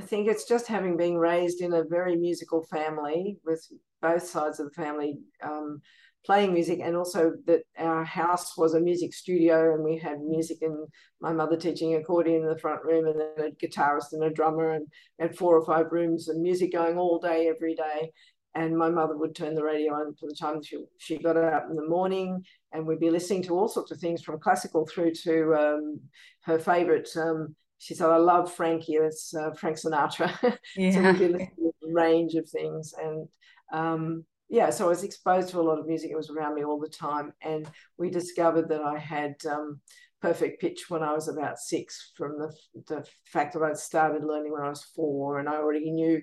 think 0.01 0.27
it's 0.27 0.47
just 0.47 0.67
having 0.67 0.97
been 0.97 1.17
raised 1.17 1.61
in 1.61 1.73
a 1.73 1.83
very 1.83 2.15
musical 2.15 2.63
family 2.65 3.37
with 3.45 3.65
both 4.01 4.23
sides 4.23 4.59
of 4.59 4.67
the 4.67 4.83
family 4.83 5.19
um, 5.43 5.81
playing 6.25 6.53
music, 6.53 6.79
and 6.81 6.95
also 6.95 7.33
that 7.45 7.61
our 7.77 8.03
house 8.03 8.57
was 8.57 8.73
a 8.73 8.79
music 8.79 9.13
studio, 9.13 9.73
and 9.73 9.83
we 9.83 9.97
had 9.97 10.19
music, 10.19 10.57
and 10.61 10.87
my 11.21 11.31
mother 11.31 11.55
teaching 11.55 11.95
accordion 11.95 12.41
in 12.41 12.49
the 12.49 12.57
front 12.57 12.83
room, 12.83 13.07
and 13.07 13.19
then 13.19 13.47
a 13.47 13.65
guitarist 13.65 14.11
and 14.11 14.23
a 14.23 14.29
drummer, 14.29 14.71
and 14.71 14.87
had 15.19 15.37
four 15.37 15.57
or 15.57 15.65
five 15.65 15.85
rooms 15.91 16.27
and 16.27 16.41
music 16.41 16.73
going 16.73 16.97
all 16.97 17.19
day, 17.19 17.47
every 17.47 17.75
day. 17.75 18.11
And 18.55 18.77
my 18.77 18.89
mother 18.89 19.15
would 19.15 19.35
turn 19.35 19.53
the 19.55 19.63
radio 19.63 19.93
on 19.93 20.15
for 20.19 20.27
the 20.27 20.35
time 20.35 20.61
she, 20.63 20.83
she 20.97 21.17
got 21.17 21.37
up 21.37 21.67
in 21.69 21.75
the 21.75 21.87
morning, 21.87 22.43
and 22.71 22.85
we'd 22.85 22.99
be 22.99 23.09
listening 23.09 23.43
to 23.43 23.57
all 23.57 23.67
sorts 23.67 23.91
of 23.91 23.99
things 23.99 24.21
from 24.21 24.39
classical 24.39 24.85
through 24.85 25.13
to 25.23 25.55
um, 25.55 25.99
her 26.43 26.59
favorite. 26.59 27.09
Um, 27.15 27.55
she 27.79 27.95
said, 27.95 28.09
I 28.09 28.17
love 28.17 28.53
Frankie, 28.53 28.93
it's 28.93 29.33
uh, 29.33 29.51
Frank 29.51 29.77
Sinatra. 29.77 30.57
Yeah. 30.75 30.91
so 30.91 31.01
we'd 31.01 31.19
be 31.19 31.27
listening 31.27 31.49
to 31.57 31.87
a 31.87 31.93
range 31.93 32.35
of 32.35 32.49
things. 32.49 32.93
And 33.01 33.27
um, 33.73 34.25
yeah, 34.49 34.69
so 34.69 34.85
I 34.85 34.89
was 34.89 35.03
exposed 35.03 35.49
to 35.49 35.59
a 35.59 35.61
lot 35.61 35.79
of 35.79 35.87
music. 35.87 36.11
It 36.11 36.17
was 36.17 36.29
around 36.29 36.55
me 36.55 36.63
all 36.63 36.79
the 36.79 36.89
time. 36.89 37.33
And 37.41 37.69
we 37.97 38.09
discovered 38.09 38.67
that 38.69 38.81
I 38.81 38.97
had 38.97 39.35
um, 39.49 39.79
perfect 40.21 40.59
pitch 40.59 40.89
when 40.89 41.03
I 41.03 41.13
was 41.13 41.27
about 41.27 41.59
six 41.59 42.11
from 42.15 42.37
the, 42.37 42.53
the 42.87 43.05
fact 43.25 43.53
that 43.53 43.63
I'd 43.63 43.77
started 43.77 44.23
learning 44.23 44.51
when 44.51 44.63
I 44.63 44.69
was 44.69 44.83
four 44.95 45.39
and 45.39 45.47
I 45.47 45.55
already 45.55 45.91
knew 45.91 46.21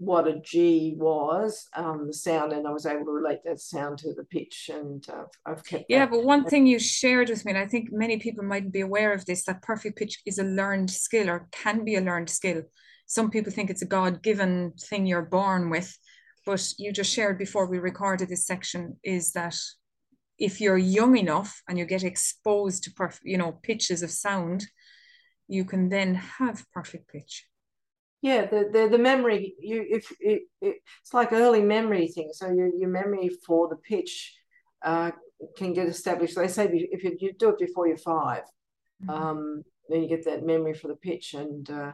what 0.00 0.26
a 0.26 0.40
G 0.40 0.94
was, 0.96 1.68
um, 1.76 2.06
the 2.06 2.14
sound, 2.14 2.54
and 2.54 2.66
I 2.66 2.72
was 2.72 2.86
able 2.86 3.04
to 3.04 3.10
relate 3.10 3.40
that 3.44 3.60
sound 3.60 3.98
to 3.98 4.14
the 4.14 4.24
pitch, 4.24 4.70
and 4.72 5.06
uh, 5.10 5.24
I've 5.44 5.62
kept. 5.62 5.84
Yeah, 5.90 6.06
that. 6.06 6.10
but 6.10 6.24
one 6.24 6.46
thing 6.46 6.66
you 6.66 6.78
shared 6.78 7.28
with 7.28 7.44
me, 7.44 7.52
and 7.52 7.58
I 7.58 7.66
think 7.66 7.92
many 7.92 8.16
people 8.16 8.42
might 8.42 8.72
be 8.72 8.80
aware 8.80 9.12
of 9.12 9.26
this, 9.26 9.44
that 9.44 9.60
perfect 9.60 9.98
pitch 9.98 10.22
is 10.24 10.38
a 10.38 10.44
learned 10.44 10.90
skill 10.90 11.28
or 11.28 11.48
can 11.52 11.84
be 11.84 11.96
a 11.96 12.00
learned 12.00 12.30
skill. 12.30 12.62
Some 13.04 13.30
people 13.30 13.52
think 13.52 13.68
it's 13.68 13.82
a 13.82 13.86
God-given 13.86 14.72
thing 14.88 15.04
you're 15.04 15.20
born 15.20 15.68
with, 15.68 15.94
but 16.46 16.66
you 16.78 16.94
just 16.94 17.12
shared 17.12 17.36
before 17.36 17.66
we 17.66 17.78
recorded 17.78 18.30
this 18.30 18.46
section 18.46 18.96
is 19.04 19.32
that 19.32 19.56
if 20.38 20.62
you're 20.62 20.78
young 20.78 21.18
enough 21.18 21.60
and 21.68 21.78
you 21.78 21.84
get 21.84 22.04
exposed 22.04 22.84
to 22.84 22.90
perfect, 22.92 23.26
you 23.26 23.36
know, 23.36 23.52
pitches 23.62 24.02
of 24.02 24.10
sound, 24.10 24.64
you 25.46 25.66
can 25.66 25.90
then 25.90 26.14
have 26.14 26.64
perfect 26.72 27.08
pitch 27.08 27.49
yeah 28.22 28.46
the, 28.46 28.68
the 28.72 28.88
the 28.90 28.98
memory 28.98 29.54
you 29.58 29.84
if 29.88 30.12
it, 30.20 30.42
it, 30.60 30.76
it's 31.02 31.14
like 31.14 31.32
early 31.32 31.62
memory 31.62 32.08
thing. 32.08 32.30
So 32.32 32.50
your, 32.50 32.68
your 32.74 32.88
memory 32.88 33.30
for 33.46 33.68
the 33.68 33.76
pitch 33.76 34.34
uh, 34.82 35.10
can 35.56 35.72
get 35.72 35.88
established. 35.88 36.36
They 36.36 36.48
say 36.48 36.66
if 36.72 37.04
you, 37.04 37.16
you 37.20 37.32
do 37.32 37.50
it 37.50 37.58
before 37.58 37.86
you're 37.86 37.96
5 37.96 38.42
mm-hmm. 39.02 39.10
um, 39.10 39.62
then 39.88 40.02
you 40.02 40.08
get 40.08 40.24
that 40.24 40.44
memory 40.44 40.74
for 40.74 40.88
the 40.88 40.96
pitch 40.96 41.34
and 41.34 41.68
uh, 41.70 41.92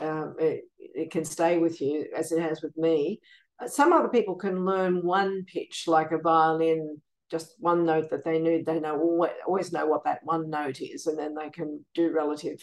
um, 0.00 0.36
it, 0.38 0.64
it 0.78 1.10
can 1.10 1.24
stay 1.24 1.58
with 1.58 1.80
you 1.80 2.06
as 2.16 2.32
it 2.32 2.42
has 2.42 2.62
with 2.62 2.76
me. 2.76 3.20
Uh, 3.62 3.68
some 3.68 3.92
other 3.92 4.08
people 4.08 4.34
can 4.34 4.64
learn 4.64 5.04
one 5.04 5.44
pitch 5.46 5.84
like 5.86 6.10
a 6.12 6.18
violin 6.18 7.00
just 7.30 7.54
one 7.58 7.84
note 7.84 8.10
that 8.10 8.24
they 8.24 8.38
knew 8.38 8.62
they 8.62 8.78
know 8.78 9.26
always 9.46 9.72
know 9.72 9.86
what 9.86 10.04
that 10.04 10.20
one 10.24 10.50
note 10.50 10.80
is 10.80 11.06
and 11.06 11.18
then 11.18 11.34
they 11.34 11.48
can 11.48 11.84
do 11.94 12.12
relative 12.12 12.58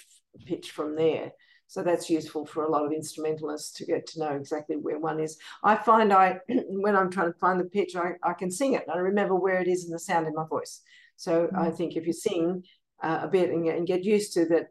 pitch 0.45 0.71
from 0.71 0.95
there 0.95 1.31
so 1.71 1.81
that's 1.81 2.09
useful 2.09 2.45
for 2.45 2.65
a 2.65 2.69
lot 2.69 2.85
of 2.85 2.91
instrumentalists 2.91 3.71
to 3.71 3.85
get 3.85 4.05
to 4.05 4.19
know 4.19 4.35
exactly 4.35 4.75
where 4.75 4.99
one 4.99 5.21
is. 5.21 5.37
I 5.63 5.77
find 5.77 6.11
I, 6.11 6.37
when 6.67 6.97
I'm 6.97 7.09
trying 7.09 7.31
to 7.31 7.39
find 7.39 7.61
the 7.61 7.63
pitch, 7.63 7.95
I, 7.95 8.15
I 8.21 8.33
can 8.33 8.51
sing 8.51 8.73
it. 8.73 8.83
I 8.93 8.97
remember 8.97 9.35
where 9.35 9.61
it 9.61 9.69
is 9.69 9.85
in 9.85 9.91
the 9.91 9.97
sound 9.97 10.27
in 10.27 10.33
my 10.33 10.45
voice. 10.45 10.81
So 11.15 11.47
mm-hmm. 11.47 11.55
I 11.55 11.71
think 11.71 11.95
if 11.95 12.05
you 12.05 12.11
sing 12.11 12.65
uh, 13.01 13.21
a 13.21 13.29
bit 13.29 13.51
and, 13.51 13.65
and, 13.65 13.87
get 13.87 14.03
used 14.03 14.33
to 14.33 14.45
that, 14.47 14.67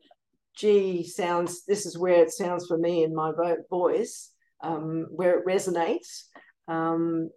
G 0.54 1.02
sounds, 1.02 1.64
this 1.64 1.86
is 1.86 1.96
where 1.96 2.22
it 2.22 2.32
sounds 2.32 2.66
for 2.66 2.76
me 2.76 3.02
in 3.02 3.14
my 3.14 3.32
voice, 3.70 4.32
um, 4.62 5.06
where 5.10 5.38
it 5.38 5.46
resonates. 5.46 6.24
Um, 6.68 7.30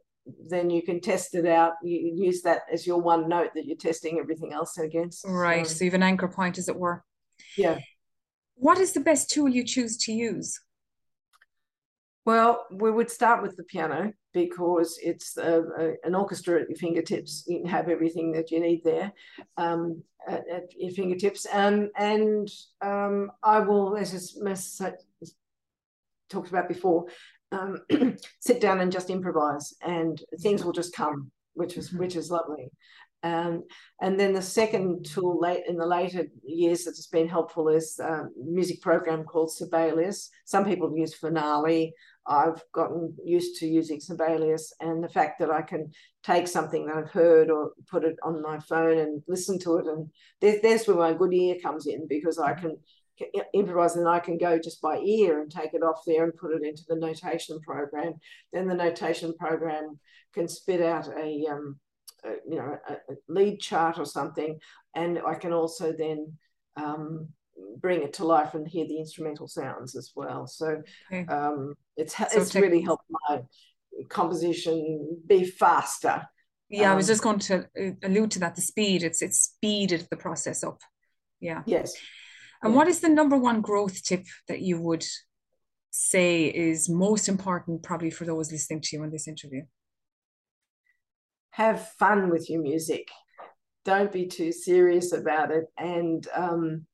then 0.50 0.70
you 0.72 0.82
can 0.82 1.00
test 1.00 1.36
it 1.36 1.46
out. 1.46 1.76
You 1.82 2.12
use 2.18 2.42
that 2.42 2.64
as 2.70 2.86
your 2.86 3.02
one 3.02 3.30
note 3.30 3.52
that 3.56 3.66
you're 3.66 3.78
testing 3.78 4.20
everything 4.20 4.52
else 4.52 4.78
against. 4.78 5.24
Right. 5.26 5.66
So, 5.66 5.76
so 5.76 5.86
you 5.86 5.92
have 5.92 5.96
an 5.96 6.04
anchor 6.04 6.28
point, 6.28 6.58
as 6.58 6.68
it 6.68 6.76
were. 6.76 7.06
Yeah. 7.58 7.80
What 8.56 8.78
is 8.78 8.94
the 8.94 9.00
best 9.00 9.30
tool 9.30 9.50
you 9.50 9.64
choose 9.64 9.98
to 9.98 10.14
use? 10.14 10.60
Well, 12.26 12.66
we 12.72 12.90
would 12.90 13.12
start 13.12 13.42
with 13.42 13.58
the 13.58 13.64
piano 13.64 14.14
because 14.34 14.98
it's 15.04 15.38
a, 15.38 15.62
a, 15.78 15.94
an 16.06 16.16
orchestra 16.16 16.62
at 16.62 16.70
your 16.70 16.78
fingertips. 16.78 17.44
You 17.48 17.66
have 17.68 17.90
everything 17.90 18.32
that 18.32 18.50
you 18.50 18.62
need 18.62 18.82
there 18.84 19.12
um, 19.58 20.02
at, 20.28 20.44
at, 20.50 20.64
your 20.76 20.92
fingertips. 20.92 21.46
Um, 21.52 21.90
and 21.98 22.50
um, 22.82 23.32
I 23.44 23.60
will, 23.60 23.98
as 23.98 24.38
I 24.82 24.94
talked 26.30 26.50
about 26.50 26.70
before, 26.70 27.08
um, 27.52 27.80
sit 28.40 28.62
down 28.62 28.80
and 28.80 28.92
just 28.92 29.10
improvise, 29.10 29.74
and 29.82 30.22
things 30.42 30.64
will 30.64 30.72
just 30.72 30.96
come, 30.96 31.32
which 31.54 31.78
is 31.78 31.94
which 31.94 32.16
is 32.16 32.32
lovely. 32.32 32.72
Um, 33.24 33.64
and 34.02 34.20
then 34.20 34.34
the 34.34 34.42
second 34.42 35.06
tool 35.06 35.40
late 35.40 35.64
in 35.68 35.78
the 35.78 35.86
later 35.86 36.26
years 36.44 36.84
that's 36.84 37.08
been 37.08 37.28
helpful 37.28 37.70
is 37.70 37.98
a 38.00 38.28
music 38.38 38.82
program 38.82 39.24
called 39.24 39.52
Sibelius. 39.52 40.30
Some 40.46 40.66
people 40.66 40.96
use 40.96 41.14
Finale. 41.14 41.94
I've 42.28 42.62
gotten 42.74 43.16
used 43.24 43.60
to 43.60 43.68
using 43.68 44.00
Sibelius 44.00 44.74
and 44.82 45.04
the 45.04 45.10
fact 45.10 45.40
that 45.40 45.50
I 45.50 45.62
can 45.62 45.92
take 46.24 46.48
something 46.48 46.86
that 46.86 46.96
I've 46.96 47.12
heard 47.12 47.50
or 47.50 47.72
put 47.90 48.04
it 48.04 48.16
on 48.24 48.42
my 48.42 48.60
phone 48.60 48.98
and 48.98 49.24
listen 49.28 49.58
to 49.60 49.78
it. 49.78 49.88
And 49.88 50.10
there's, 50.42 50.62
there's 50.62 50.88
where 50.88 50.98
my 50.98 51.14
good 51.14 51.34
ear 51.34 51.56
comes 51.62 51.88
in 51.88 52.08
because 52.08 52.40
I 52.40 52.54
can 52.54 52.78
improvise 53.54 53.96
and 53.96 54.08
I 54.08 54.20
can 54.20 54.38
go 54.38 54.58
just 54.58 54.82
by 54.82 54.98
ear 54.98 55.42
and 55.42 55.52
take 55.52 55.74
it 55.74 55.84
off 55.84 56.02
there 56.06 56.24
and 56.24 56.36
put 56.36 56.54
it 56.54 56.66
into 56.66 56.84
the 56.88 56.96
notation 56.96 57.60
program. 57.62 58.14
Then 58.52 58.68
the 58.68 58.74
notation 58.74 59.34
program 59.38 60.00
can 60.34 60.48
spit 60.48 60.82
out 60.82 61.08
a 61.18 61.46
um, 61.50 61.78
you 62.48 62.56
know 62.56 62.78
a, 62.88 62.94
a, 62.94 63.16
lead 63.28 63.60
chart 63.60 64.00
or 64.00 64.06
something, 64.06 64.60
and 64.96 65.20
I 65.26 65.36
can 65.36 65.54
also 65.54 65.94
then 65.94 66.34
um, 66.76 67.30
bring 67.80 68.02
it 68.02 68.14
to 68.14 68.26
life 68.26 68.54
and 68.54 68.68
hear 68.68 68.88
the 68.88 69.00
instrumental 69.00 69.48
sounds 69.48 69.96
as 69.96 70.12
well. 70.16 70.48
So 70.48 70.82
okay. 71.12 71.26
um, 71.32 71.76
it's 71.98 72.16
so 72.16 72.26
it's 72.32 72.56
really 72.56 72.82
helped 72.82 73.06
my 73.30 73.42
composition 74.10 75.22
be 75.28 75.46
faster. 75.46 76.28
Yeah, 76.70 76.90
um, 76.90 76.94
I 76.94 76.96
was 76.96 77.10
um, 77.10 77.14
just 77.14 77.24
going 77.24 77.40
to 77.40 77.68
uh, 77.80 77.92
allude 78.04 78.32
to 78.32 78.40
that. 78.40 78.56
The 78.56 78.62
speed 78.62 79.04
it's 79.04 79.22
it's 79.22 79.40
speeded 79.40 80.08
the 80.10 80.18
process 80.18 80.64
up. 80.64 80.82
Yeah. 81.40 81.62
Yes. 81.66 81.94
And 82.64 82.72
yeah. 82.72 82.78
what 82.78 82.88
is 82.88 83.02
the 83.02 83.10
number 83.10 83.38
one 83.38 83.62
growth 83.62 84.02
tip 84.04 84.26
that 84.48 84.62
you 84.62 84.80
would 84.82 85.06
say 85.92 86.46
is 86.46 86.90
most 86.90 87.28
important, 87.28 87.84
probably 87.84 88.10
for 88.10 88.26
those 88.26 88.52
listening 88.52 88.82
to 88.82 88.96
you 88.96 89.04
in 89.04 89.12
this 89.12 89.28
interview? 89.28 89.64
Have 91.54 91.88
fun 92.00 92.32
with 92.32 92.50
your 92.50 92.64
music. 92.64 93.10
Don't 93.86 94.12
be 94.12 94.26
too 94.26 94.52
serious 94.52 95.14
about 95.14 95.52
it. 95.52 95.66
And, 95.78 96.28
um, 96.36 96.88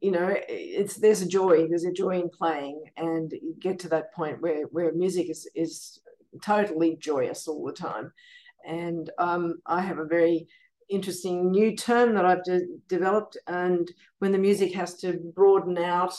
you 0.00 0.10
know, 0.10 0.34
it's 0.48 0.96
there's 0.96 1.22
a 1.22 1.28
joy. 1.28 1.68
There's 1.68 1.84
a 1.84 1.92
joy 1.92 2.20
in 2.20 2.30
playing, 2.30 2.82
and 2.96 3.30
you 3.30 3.54
get 3.60 3.78
to 3.80 3.88
that 3.90 4.12
point 4.12 4.42
where 4.42 4.64
where 4.72 4.92
music 4.92 5.30
is 5.30 5.48
is 5.54 6.00
totally 6.42 6.96
joyous 6.96 7.46
all 7.46 7.64
the 7.64 7.72
time. 7.72 8.12
And 8.66 9.08
um, 9.18 9.60
I 9.66 9.80
have 9.82 9.98
a 9.98 10.04
very 10.04 10.48
interesting 10.88 11.52
new 11.52 11.76
term 11.76 12.14
that 12.14 12.24
I've 12.24 12.42
de- 12.42 12.78
developed. 12.88 13.36
And 13.46 13.88
when 14.18 14.32
the 14.32 14.38
music 14.38 14.74
has 14.74 14.96
to 14.96 15.12
broaden 15.36 15.78
out 15.78 16.14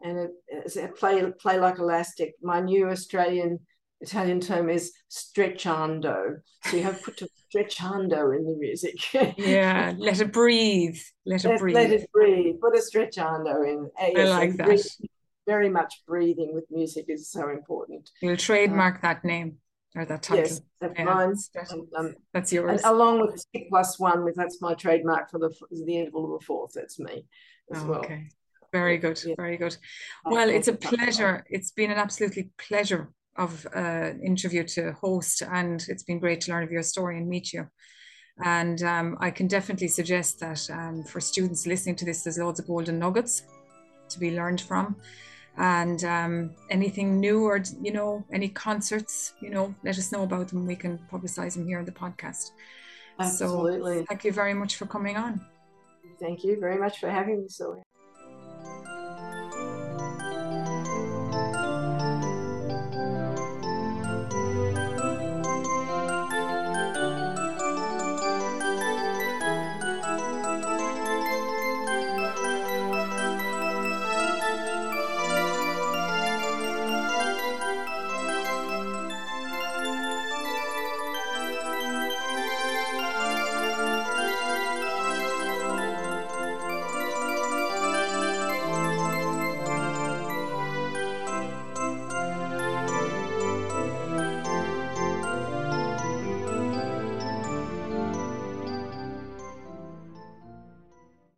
and 0.00 0.28
it, 0.48 0.96
play 0.96 1.22
play 1.38 1.60
like 1.60 1.78
elastic, 1.78 2.34
my 2.42 2.60
new 2.60 2.88
Australian 2.88 3.60
Italian 4.00 4.40
term 4.40 4.68
is 4.68 4.92
stretchando. 5.10 6.40
So 6.64 6.76
you 6.76 6.82
have 6.82 7.02
put 7.02 7.22
a 7.22 7.28
stretchando 7.54 8.36
in 8.36 8.44
the 8.44 8.56
music. 8.58 9.14
yeah, 9.38 9.94
let 9.96 10.20
it 10.20 10.32
breathe. 10.32 10.98
Let 11.24 11.44
it 11.44 11.48
let, 11.48 11.60
breathe. 11.60 11.74
Let 11.74 11.90
it 11.90 12.12
breathe. 12.12 12.60
Put 12.60 12.76
a 12.76 12.80
stretchando 12.80 13.66
in. 13.66 13.90
I 13.98 14.22
like 14.24 14.56
that. 14.56 14.66
Breathe, 14.66 14.84
very 15.46 15.68
much 15.68 16.02
breathing 16.06 16.52
with 16.54 16.64
music 16.70 17.06
is 17.08 17.30
so 17.30 17.48
important. 17.50 18.10
You'll 18.20 18.36
trademark 18.36 18.96
uh, 18.96 19.00
that 19.02 19.24
name 19.24 19.58
or 19.94 20.04
that 20.04 20.22
title. 20.22 20.44
Yes, 20.44 20.60
that's 20.80 20.98
yeah. 20.98 21.04
mine. 21.04 21.34
um, 21.96 22.14
that's 22.34 22.52
yours. 22.52 22.82
along 22.84 23.20
with 23.20 23.44
six 23.52 23.66
plus 23.68 23.98
one, 23.98 24.24
with 24.24 24.34
that's 24.34 24.60
my 24.60 24.74
trademark 24.74 25.30
for 25.30 25.38
the 25.38 25.50
the 25.70 25.98
interval 25.98 26.26
of 26.26 26.42
a 26.42 26.44
fourth. 26.44 26.72
That's 26.74 26.98
me 26.98 27.24
as 27.72 27.82
oh, 27.82 27.86
well. 27.86 27.98
Okay. 28.00 28.28
Very 28.72 28.98
good. 28.98 29.22
Yeah. 29.24 29.36
Very 29.36 29.56
good. 29.56 29.76
Well, 30.24 30.50
it's 30.50 30.68
a 30.68 30.74
pleasure. 30.74 31.46
It's 31.48 31.70
been 31.70 31.90
an 31.90 31.98
absolutely 31.98 32.50
pleasure 32.58 33.08
of 33.38 33.66
uh, 33.74 34.12
interview 34.22 34.64
to 34.64 34.92
host, 34.92 35.42
and 35.42 35.84
it's 35.88 36.02
been 36.02 36.18
great 36.18 36.40
to 36.42 36.52
learn 36.52 36.64
of 36.64 36.70
your 36.70 36.82
story 36.82 37.18
and 37.18 37.28
meet 37.28 37.52
you. 37.52 37.68
And 38.44 38.82
um, 38.82 39.16
I 39.20 39.30
can 39.30 39.46
definitely 39.46 39.88
suggest 39.88 40.40
that 40.40 40.68
um, 40.70 41.04
for 41.04 41.20
students 41.20 41.66
listening 41.66 41.96
to 41.96 42.04
this, 42.04 42.22
there's 42.22 42.38
loads 42.38 42.60
of 42.60 42.66
golden 42.66 42.98
nuggets 42.98 43.42
to 44.10 44.18
be 44.18 44.36
learned 44.36 44.60
from. 44.60 44.96
And 45.58 46.04
um, 46.04 46.54
anything 46.68 47.18
new 47.18 47.44
or, 47.44 47.62
you 47.80 47.92
know, 47.92 48.24
any 48.30 48.48
concerts, 48.48 49.32
you 49.40 49.48
know, 49.48 49.74
let 49.84 49.96
us 49.96 50.12
know 50.12 50.22
about 50.22 50.48
them. 50.48 50.66
We 50.66 50.76
can 50.76 50.98
publicize 51.10 51.54
them 51.54 51.66
here 51.66 51.78
on 51.78 51.86
the 51.86 51.92
podcast. 51.92 52.50
Absolutely. 53.18 54.00
So 54.00 54.04
thank 54.04 54.24
you 54.24 54.32
very 54.32 54.52
much 54.52 54.76
for 54.76 54.84
coming 54.84 55.16
on. 55.16 55.40
Thank 56.20 56.44
you 56.44 56.60
very 56.60 56.78
much 56.78 56.98
for 56.98 57.10
having 57.10 57.40
me, 57.40 57.48
Sylvia. 57.48 57.82